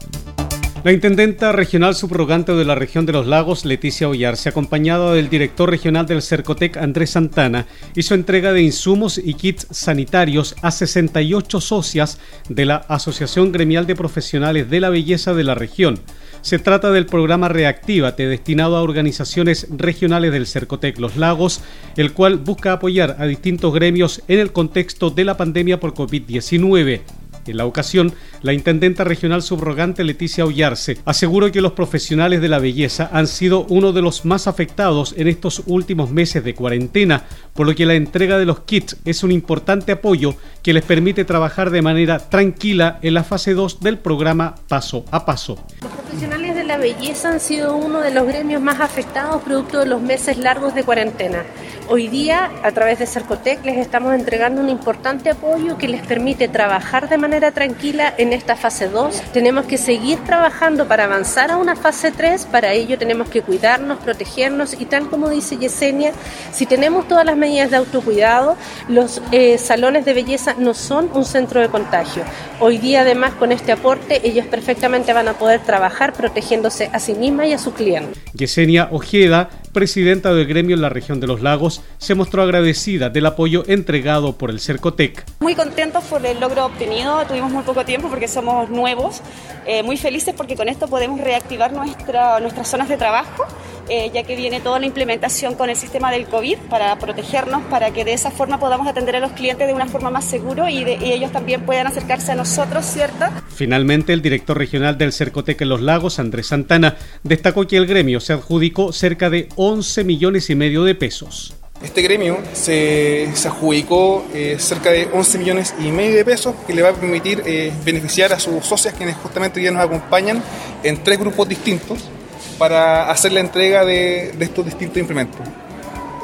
La 0.85 0.93
intendenta 0.93 1.51
regional 1.51 1.97
subrogante 1.97 2.53
de 2.53 2.65
la 2.65 2.77
región 2.77 3.05
de 3.05 3.13
los 3.13 3.27
lagos, 3.27 3.65
Leticia 3.65 4.09
Ollarse, 4.09 4.49
acompañada 4.49 5.13
del 5.13 5.29
director 5.29 5.69
regional 5.69 6.07
del 6.07 6.23
Cercotec, 6.23 6.77
Andrés 6.77 7.11
Santana, 7.11 7.67
hizo 7.97 8.15
entrega 8.15 8.53
de 8.53 8.63
insumos 8.63 9.19
y 9.19 9.35
kits 9.35 9.67
sanitarios 9.73 10.55
a 10.63 10.71
68 10.71 11.61
socias 11.61 12.21
de 12.49 12.65
la 12.65 12.77
Asociación 12.77 13.51
Gremial 13.51 13.89
de 13.89 13.97
Profesionales 13.97 14.71
de 14.71 14.79
la 14.79 14.89
Belleza 14.89 15.35
de 15.35 15.43
la 15.43 15.57
región. 15.57 15.99
Se 16.43 16.61
trata 16.61 16.93
del 16.93 17.07
programa 17.07 17.49
Reactívate 17.49 18.29
destinado 18.29 18.77
a 18.77 18.83
organizaciones 18.83 19.67
regionales 19.77 20.31
del 20.31 20.47
Cercotec 20.47 21.01
Los 21.01 21.17
Lagos, 21.17 21.61
el 21.97 22.13
cual 22.13 22.37
busca 22.37 22.73
apoyar 22.73 23.17
a 23.19 23.27
distintos 23.27 23.75
gremios 23.75 24.23
en 24.29 24.39
el 24.39 24.53
contexto 24.53 25.11
de 25.11 25.25
la 25.25 25.37
pandemia 25.37 25.81
por 25.81 25.93
COVID-19. 25.93 27.01
En 27.49 27.57
la 27.57 27.67
ocasión, 27.67 28.13
la 28.43 28.53
intendenta 28.53 29.05
regional 29.05 29.43
subrogante 29.43 30.05
Leticia 30.05 30.45
Ollarse 30.45 30.99
aseguró 31.05 31.51
que 31.51 31.61
los 31.61 31.73
profesionales 31.73 32.41
de 32.41 32.49
la 32.49 32.59
belleza 32.59 33.09
han 33.13 33.27
sido 33.27 33.65
uno 33.69 33.93
de 33.93 34.03
los 34.03 34.25
más 34.25 34.47
afectados 34.47 35.15
en 35.17 35.29
estos 35.29 35.63
últimos 35.67 36.11
meses 36.11 36.45
de 36.45 36.55
cuarentena, 36.55 37.25
por 37.55 37.67
lo 37.67 37.75
que 37.75 37.87
la 37.87 37.95
entrega 37.95 38.39
de 38.39 38.47
los 38.47 38.61
kits 38.61 38.97
es 39.05 39.23
un 39.23 39.33
importante 39.33 39.93
apoyo 39.93 40.35
que 40.63 40.73
les 40.73 40.85
permite 40.85 41.25
trabajar 41.25 41.71
de 41.71 41.83
manera 41.83 42.19
tranquila 42.19 42.99
en 43.03 43.15
la 43.15 43.25
fase 43.25 43.55
2 43.55 43.81
del 43.81 43.99
programa 43.99 44.55
Paso 44.69 45.05
a 45.11 45.25
Paso. 45.25 45.59
Los 45.81 45.93
profesionales 45.93 46.58
la 46.69 46.77
belleza 46.77 47.31
han 47.31 47.41
sido 47.41 47.75
uno 47.75 48.01
de 48.01 48.11
los 48.11 48.27
gremios 48.27 48.61
más 48.61 48.79
afectados 48.81 49.43
producto 49.43 49.79
de 49.79 49.87
los 49.87 50.03
meses 50.03 50.37
largos 50.37 50.75
de 50.75 50.85
cuarentena. 50.85 51.45
Hoy 51.91 52.09
día, 52.09 52.51
a 52.63 52.71
través 52.73 52.99
de 52.99 53.07
Cercotec, 53.07 53.65
les 53.65 53.79
estamos 53.79 54.13
entregando 54.13 54.61
un 54.61 54.69
importante 54.69 55.31
apoyo 55.31 55.79
que 55.79 55.89
les 55.89 56.07
permite 56.07 56.47
trabajar 56.47 57.09
de 57.09 57.17
manera 57.17 57.53
tranquila 57.53 58.13
en 58.19 58.35
esta 58.35 58.57
fase 58.57 58.91
2. 58.91 59.23
Tenemos 59.33 59.65
que 59.65 59.79
seguir 59.79 60.19
trabajando 60.25 60.87
para 60.87 61.05
avanzar 61.05 61.51
a 61.51 61.57
una 61.57 61.75
fase 61.75 62.11
3. 62.11 62.45
Para 62.45 62.75
ello 62.75 62.99
tenemos 62.99 63.31
que 63.31 63.41
cuidarnos, 63.41 64.01
protegernos 64.01 64.79
y 64.79 64.85
tal 64.85 65.09
como 65.09 65.31
dice 65.31 65.57
Yesenia, 65.57 66.13
si 66.53 66.67
tenemos 66.67 67.09
todas 67.09 67.25
las 67.25 67.39
medidas 67.39 67.71
de 67.71 67.79
autocuidado, 67.79 68.59
los 68.89 69.23
eh, 69.33 69.57
salones 69.57 70.05
de 70.05 70.13
belleza 70.13 70.55
no 70.59 70.75
son 70.75 71.09
un 71.15 71.25
centro 71.25 71.63
de 71.63 71.71
contagio. 71.71 72.23
Hoy 72.61 72.77
día, 72.77 73.01
además, 73.01 73.33
con 73.33 73.51
este 73.51 73.73
aporte, 73.73 74.21
ellos 74.29 74.45
perfectamente 74.47 75.15
van 75.15 75.29
a 75.29 75.35
poder 75.35 75.61
trabajar 75.61 76.13
protegiéndose 76.59 76.91
a 76.93 76.99
sí 76.99 77.15
misma 77.15 77.47
y 77.47 77.53
a 77.53 77.59
su 77.59 77.73
cliente. 77.73 78.19
Yesenia 78.35 78.89
Ojeda 78.91 79.51
presidenta 79.79 80.35
del 80.35 80.47
gremio 80.47 80.75
en 80.75 80.83
la 80.83 80.89
región 80.89 81.21
de 81.21 81.29
los 81.29 81.41
lagos, 81.41 81.83
se 81.99 82.17
mostró 82.17 82.43
agradecida 82.43 83.11
del 83.11 83.27
apoyo 83.27 83.63
entregado 83.69 84.37
por 84.37 84.51
el 84.51 84.59
Cercotec. 84.59 85.25
Muy 85.41 85.55
contentos 85.55 86.03
por 86.05 86.25
el 86.27 86.41
logro 86.41 86.67
obtenido, 86.67 87.25
tuvimos 87.27 87.53
muy 87.53 87.63
poco 87.63 87.85
tiempo 87.85 88.09
porque 88.09 88.27
somos 88.27 88.69
nuevos, 88.71 89.21
eh, 89.67 89.85
muy 89.85 89.97
felices 89.97 90.35
porque 90.37 90.57
con 90.57 90.69
esto 90.69 90.89
podemos 90.89 91.21
reactivar 91.21 91.73
nuestra, 91.73 92.41
nuestras 92.41 92.69
zonas 92.69 92.89
de 92.89 92.97
trabajo, 92.97 93.45
eh, 93.89 94.11
ya 94.13 94.23
que 94.23 94.37
viene 94.37 94.61
toda 94.61 94.79
la 94.79 94.87
implementación 94.87 95.55
con 95.55 95.71
el 95.71 95.77
sistema 95.77 96.11
del 96.11 96.27
COVID 96.27 96.59
para 96.71 96.99
protegernos, 96.99 97.63
para 97.65 97.91
que 97.91 98.05
de 98.05 98.13
esa 98.13 98.31
forma 98.31 98.59
podamos 98.59 98.87
atender 98.87 99.17
a 99.17 99.21
los 99.21 99.33
clientes 99.33 99.67
de 99.67 99.75
una 99.75 99.87
forma 99.87 100.11
más 100.11 100.25
segura 100.25 100.71
y, 100.71 100.83
y 100.83 101.13
ellos 101.13 101.33
también 101.33 101.65
puedan 101.65 101.87
acercarse 101.87 102.33
a 102.33 102.35
nosotros, 102.35 102.85
¿cierto? 102.85 103.27
Finalmente, 103.55 104.13
el 104.13 104.23
director 104.23 104.57
regional 104.57 104.99
del 104.99 105.13
Cercotec 105.13 105.61
en 105.63 105.69
los 105.69 105.81
lagos, 105.81 106.19
Andrés 106.19 106.49
Santana, 106.49 106.97
destacó 107.23 107.67
que 107.67 107.77
el 107.77 107.87
gremio 107.87 108.21
se 108.21 108.33
adjudicó 108.33 108.93
cerca 108.93 109.31
de 109.31 109.49
11 109.57 110.05
millones 110.05 110.51
y 110.51 110.55
medio 110.55 110.85
de 110.85 110.95
pesos. 110.95 111.55
Este 111.83 112.03
gremio 112.03 112.39
se, 112.55 113.31
se 113.35 113.49
adjudicó 113.49 114.27
eh, 114.35 114.57
cerca 114.59 114.91
de 114.91 115.09
11 115.13 115.39
millones 115.39 115.75
y 115.79 115.93
medio 115.93 116.17
de 116.17 116.25
pesos 116.25 116.55
que 116.67 116.75
le 116.75 116.83
va 116.83 116.89
a 116.89 116.93
permitir 116.93 117.43
eh, 117.47 117.73
beneficiar 117.85 118.33
a 118.33 118.41
sus 118.41 118.65
socias 118.65 118.95
quienes 118.95 119.17
justamente 119.17 119.63
ya 119.63 119.71
nos 119.71 119.85
acompañan 119.85 120.43
en 120.83 121.03
tres 121.05 121.21
grupos 121.21 121.49
distintos 121.49 122.11
para 122.59 123.11
hacer 123.11 123.33
la 123.33 123.41
entrega 123.41 123.85
de, 123.85 124.33
de 124.37 124.45
estos 124.45 124.65
distintos 124.65 124.99
implementos. 124.99 125.41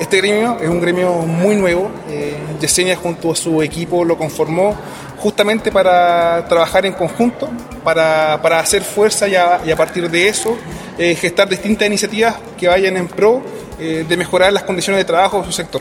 Este 0.01 0.16
gremio 0.16 0.59
es 0.61 0.68
un 0.68 0.81
gremio 0.81 1.12
muy 1.20 1.55
nuevo, 1.55 1.88
eh, 2.11 2.35
Yesenia 2.61 2.97
junto 2.97 3.31
a 3.31 3.37
su 3.37 3.62
equipo 3.62 4.05
lo 4.05 4.18
conformó 4.18 4.77
justamente 5.18 5.70
para 5.70 6.44
trabajar 6.49 6.85
en 6.85 6.94
conjunto, 6.94 7.49
para, 7.85 8.40
para 8.42 8.59
hacer 8.59 8.83
fuerza 8.83 9.29
y 9.29 9.37
a, 9.37 9.77
partir 9.77 10.11
de 10.11 10.29
eso 10.29 10.59
eh, 10.99 11.14
gestar 11.14 11.49
distintas 11.49 11.87
iniciativas 11.87 12.35
que 12.59 12.66
vayan 12.66 12.97
en 12.97 13.07
pro 13.07 13.40
eh, 13.79 14.05
de 14.09 14.16
mejorar 14.16 14.53
las 14.53 14.64
condiciones 14.64 14.99
de 14.99 15.05
trabajo 15.05 15.40
de 15.40 15.47
su 15.47 15.53
sector. 15.53 15.81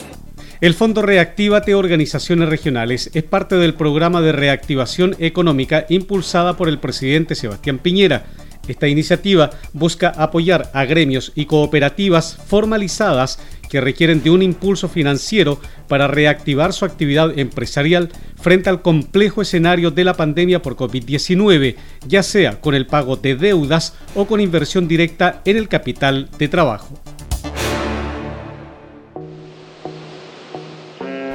El 0.61 0.75
Fondo 0.75 1.01
Reactívate 1.01 1.73
Organizaciones 1.73 2.47
Regionales 2.47 3.09
es 3.13 3.23
parte 3.23 3.55
del 3.55 3.73
programa 3.73 4.21
de 4.21 4.31
reactivación 4.31 5.15
económica 5.19 5.85
impulsada 5.89 6.55
por 6.55 6.69
el 6.69 6.79
presidente 6.79 7.35
Sebastián 7.35 7.79
Piñera. 7.79 8.25
Esta 8.67 8.87
iniciativa 8.87 9.49
busca 9.73 10.09
apoyar 10.09 10.71
a 10.73 10.85
gremios 10.85 11.33
y 11.35 11.45
cooperativas 11.45 12.37
formalizadas 12.47 13.39
que 13.69 13.81
requieren 13.81 14.23
de 14.23 14.29
un 14.29 14.41
impulso 14.41 14.87
financiero 14.87 15.59
para 15.87 16.07
reactivar 16.07 16.73
su 16.73 16.85
actividad 16.85 17.37
empresarial 17.37 18.09
frente 18.39 18.69
al 18.69 18.81
complejo 18.81 19.41
escenario 19.41 19.91
de 19.91 20.03
la 20.03 20.13
pandemia 20.13 20.61
por 20.61 20.75
COVID-19, 20.75 21.75
ya 22.07 22.23
sea 22.23 22.61
con 22.61 22.75
el 22.75 22.85
pago 22.85 23.17
de 23.17 23.35
deudas 23.35 23.95
o 24.15 24.27
con 24.27 24.39
inversión 24.39 24.87
directa 24.87 25.41
en 25.43 25.57
el 25.57 25.67
capital 25.67 26.29
de 26.37 26.47
trabajo. 26.47 26.99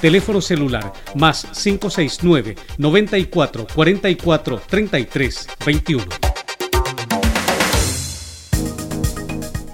Teléfono 0.00 0.40
celular 0.40 0.92
más 1.16 1.46
569 1.60 2.54
94 2.78 3.66
44 3.74 4.62
33 4.68 5.48
21. 5.66 6.04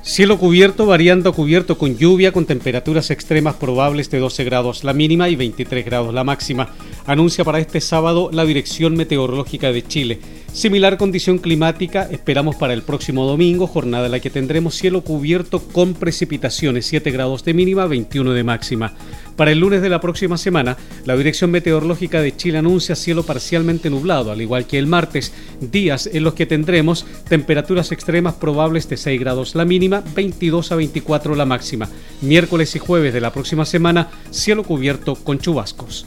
Cielo 0.02 0.38
cubierto, 0.38 0.86
variando 0.86 1.32
cubierto 1.32 1.76
con 1.76 1.96
lluvia, 1.96 2.32
con 2.32 2.46
temperaturas 2.46 3.10
extremas 3.10 3.56
probables 3.56 4.10
de 4.10 4.20
12 4.20 4.44
grados 4.44 4.84
la 4.84 4.92
mínima 4.92 5.28
y 5.28 5.36
23 5.36 5.84
grados 5.84 6.14
la 6.14 6.24
máxima. 6.24 6.68
Anuncia 7.06 7.44
para 7.44 7.58
este 7.58 7.82
sábado 7.82 8.30
la 8.32 8.46
Dirección 8.46 8.96
Meteorológica 8.96 9.72
de 9.72 9.86
Chile. 9.86 10.20
Similar 10.54 10.96
condición 10.96 11.36
climática 11.36 12.08
esperamos 12.10 12.56
para 12.56 12.72
el 12.72 12.82
próximo 12.82 13.26
domingo, 13.26 13.66
jornada 13.66 14.06
en 14.06 14.12
la 14.12 14.20
que 14.20 14.30
tendremos 14.30 14.74
cielo 14.74 15.02
cubierto 15.02 15.60
con 15.60 15.92
precipitaciones, 15.92 16.86
7 16.86 17.10
grados 17.10 17.44
de 17.44 17.52
mínima, 17.52 17.84
21 17.84 18.32
de 18.32 18.42
máxima. 18.42 18.94
Para 19.36 19.52
el 19.52 19.58
lunes 19.58 19.82
de 19.82 19.90
la 19.90 20.00
próxima 20.00 20.38
semana, 20.38 20.78
la 21.04 21.14
Dirección 21.14 21.50
Meteorológica 21.50 22.22
de 22.22 22.34
Chile 22.34 22.56
anuncia 22.56 22.96
cielo 22.96 23.22
parcialmente 23.22 23.90
nublado, 23.90 24.32
al 24.32 24.40
igual 24.40 24.66
que 24.66 24.78
el 24.78 24.86
martes, 24.86 25.34
días 25.60 26.08
en 26.10 26.24
los 26.24 26.32
que 26.32 26.46
tendremos 26.46 27.04
temperaturas 27.28 27.92
extremas 27.92 28.34
probables 28.34 28.88
de 28.88 28.96
6 28.96 29.20
grados 29.20 29.54
la 29.54 29.66
mínima, 29.66 30.02
22 30.14 30.72
a 30.72 30.76
24 30.76 31.34
la 31.34 31.44
máxima. 31.44 31.90
Miércoles 32.22 32.74
y 32.76 32.78
jueves 32.78 33.12
de 33.12 33.20
la 33.20 33.32
próxima 33.32 33.66
semana, 33.66 34.08
cielo 34.30 34.62
cubierto 34.62 35.16
con 35.16 35.38
chubascos. 35.38 36.06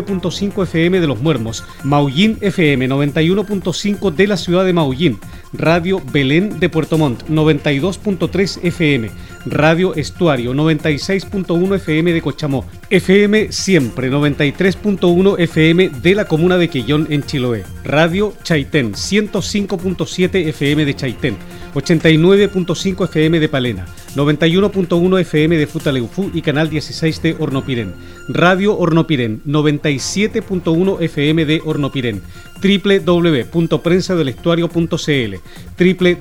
9.5 0.05 0.63
FM 0.63 0.99
de 0.99 1.07
Los 1.07 1.21
Muermos, 1.21 1.63
Maullín 1.83 2.37
FM 2.41 2.89
91.5 2.89 4.11
de 4.11 4.27
la 4.27 4.37
ciudad 4.37 4.65
de 4.65 4.73
Maullín, 4.73 5.19
Radio 5.53 6.01
Belén 6.11 6.59
de 6.59 6.69
Puerto 6.69 6.97
Montt 6.97 7.23
92.3 7.27 8.59
FM, 8.63 9.11
Radio 9.45 9.95
Estuario 9.95 10.53
96.1 10.53 11.75
FM 11.75 12.13
de 12.13 12.21
Cochamó, 12.21 12.65
FM 12.89 13.51
Siempre 13.51 14.11
93.1 14.11 15.39
FM 15.39 15.89
de 15.89 16.15
la 16.15 16.25
comuna 16.25 16.57
de 16.57 16.69
Quellón 16.69 17.07
en 17.09 17.23
Chiloé, 17.23 17.63
Radio 17.83 18.33
Chaitén 18.43 18.93
105.7 18.93 20.47
FM 20.47 20.85
de 20.85 20.95
Chaitén, 20.95 21.37
89.5 21.73 23.05
FM 23.05 23.39
de 23.39 23.49
Palena, 23.49 23.85
91.1 24.15 25.19
FM 25.21 25.57
de 25.57 25.67
Futaleufú 25.67 26.29
y 26.33 26.41
Canal 26.41 26.69
16 26.69 27.21
de 27.23 27.35
Hornopirén, 27.39 27.93
Radio 28.29 28.77
Hornopirén 28.77 29.41
97.1 29.45 31.01
FM 31.01 31.45
de 31.45 31.61
Hornopirén, 31.65 32.21
www.prensadelestuario.cl, 32.61 35.35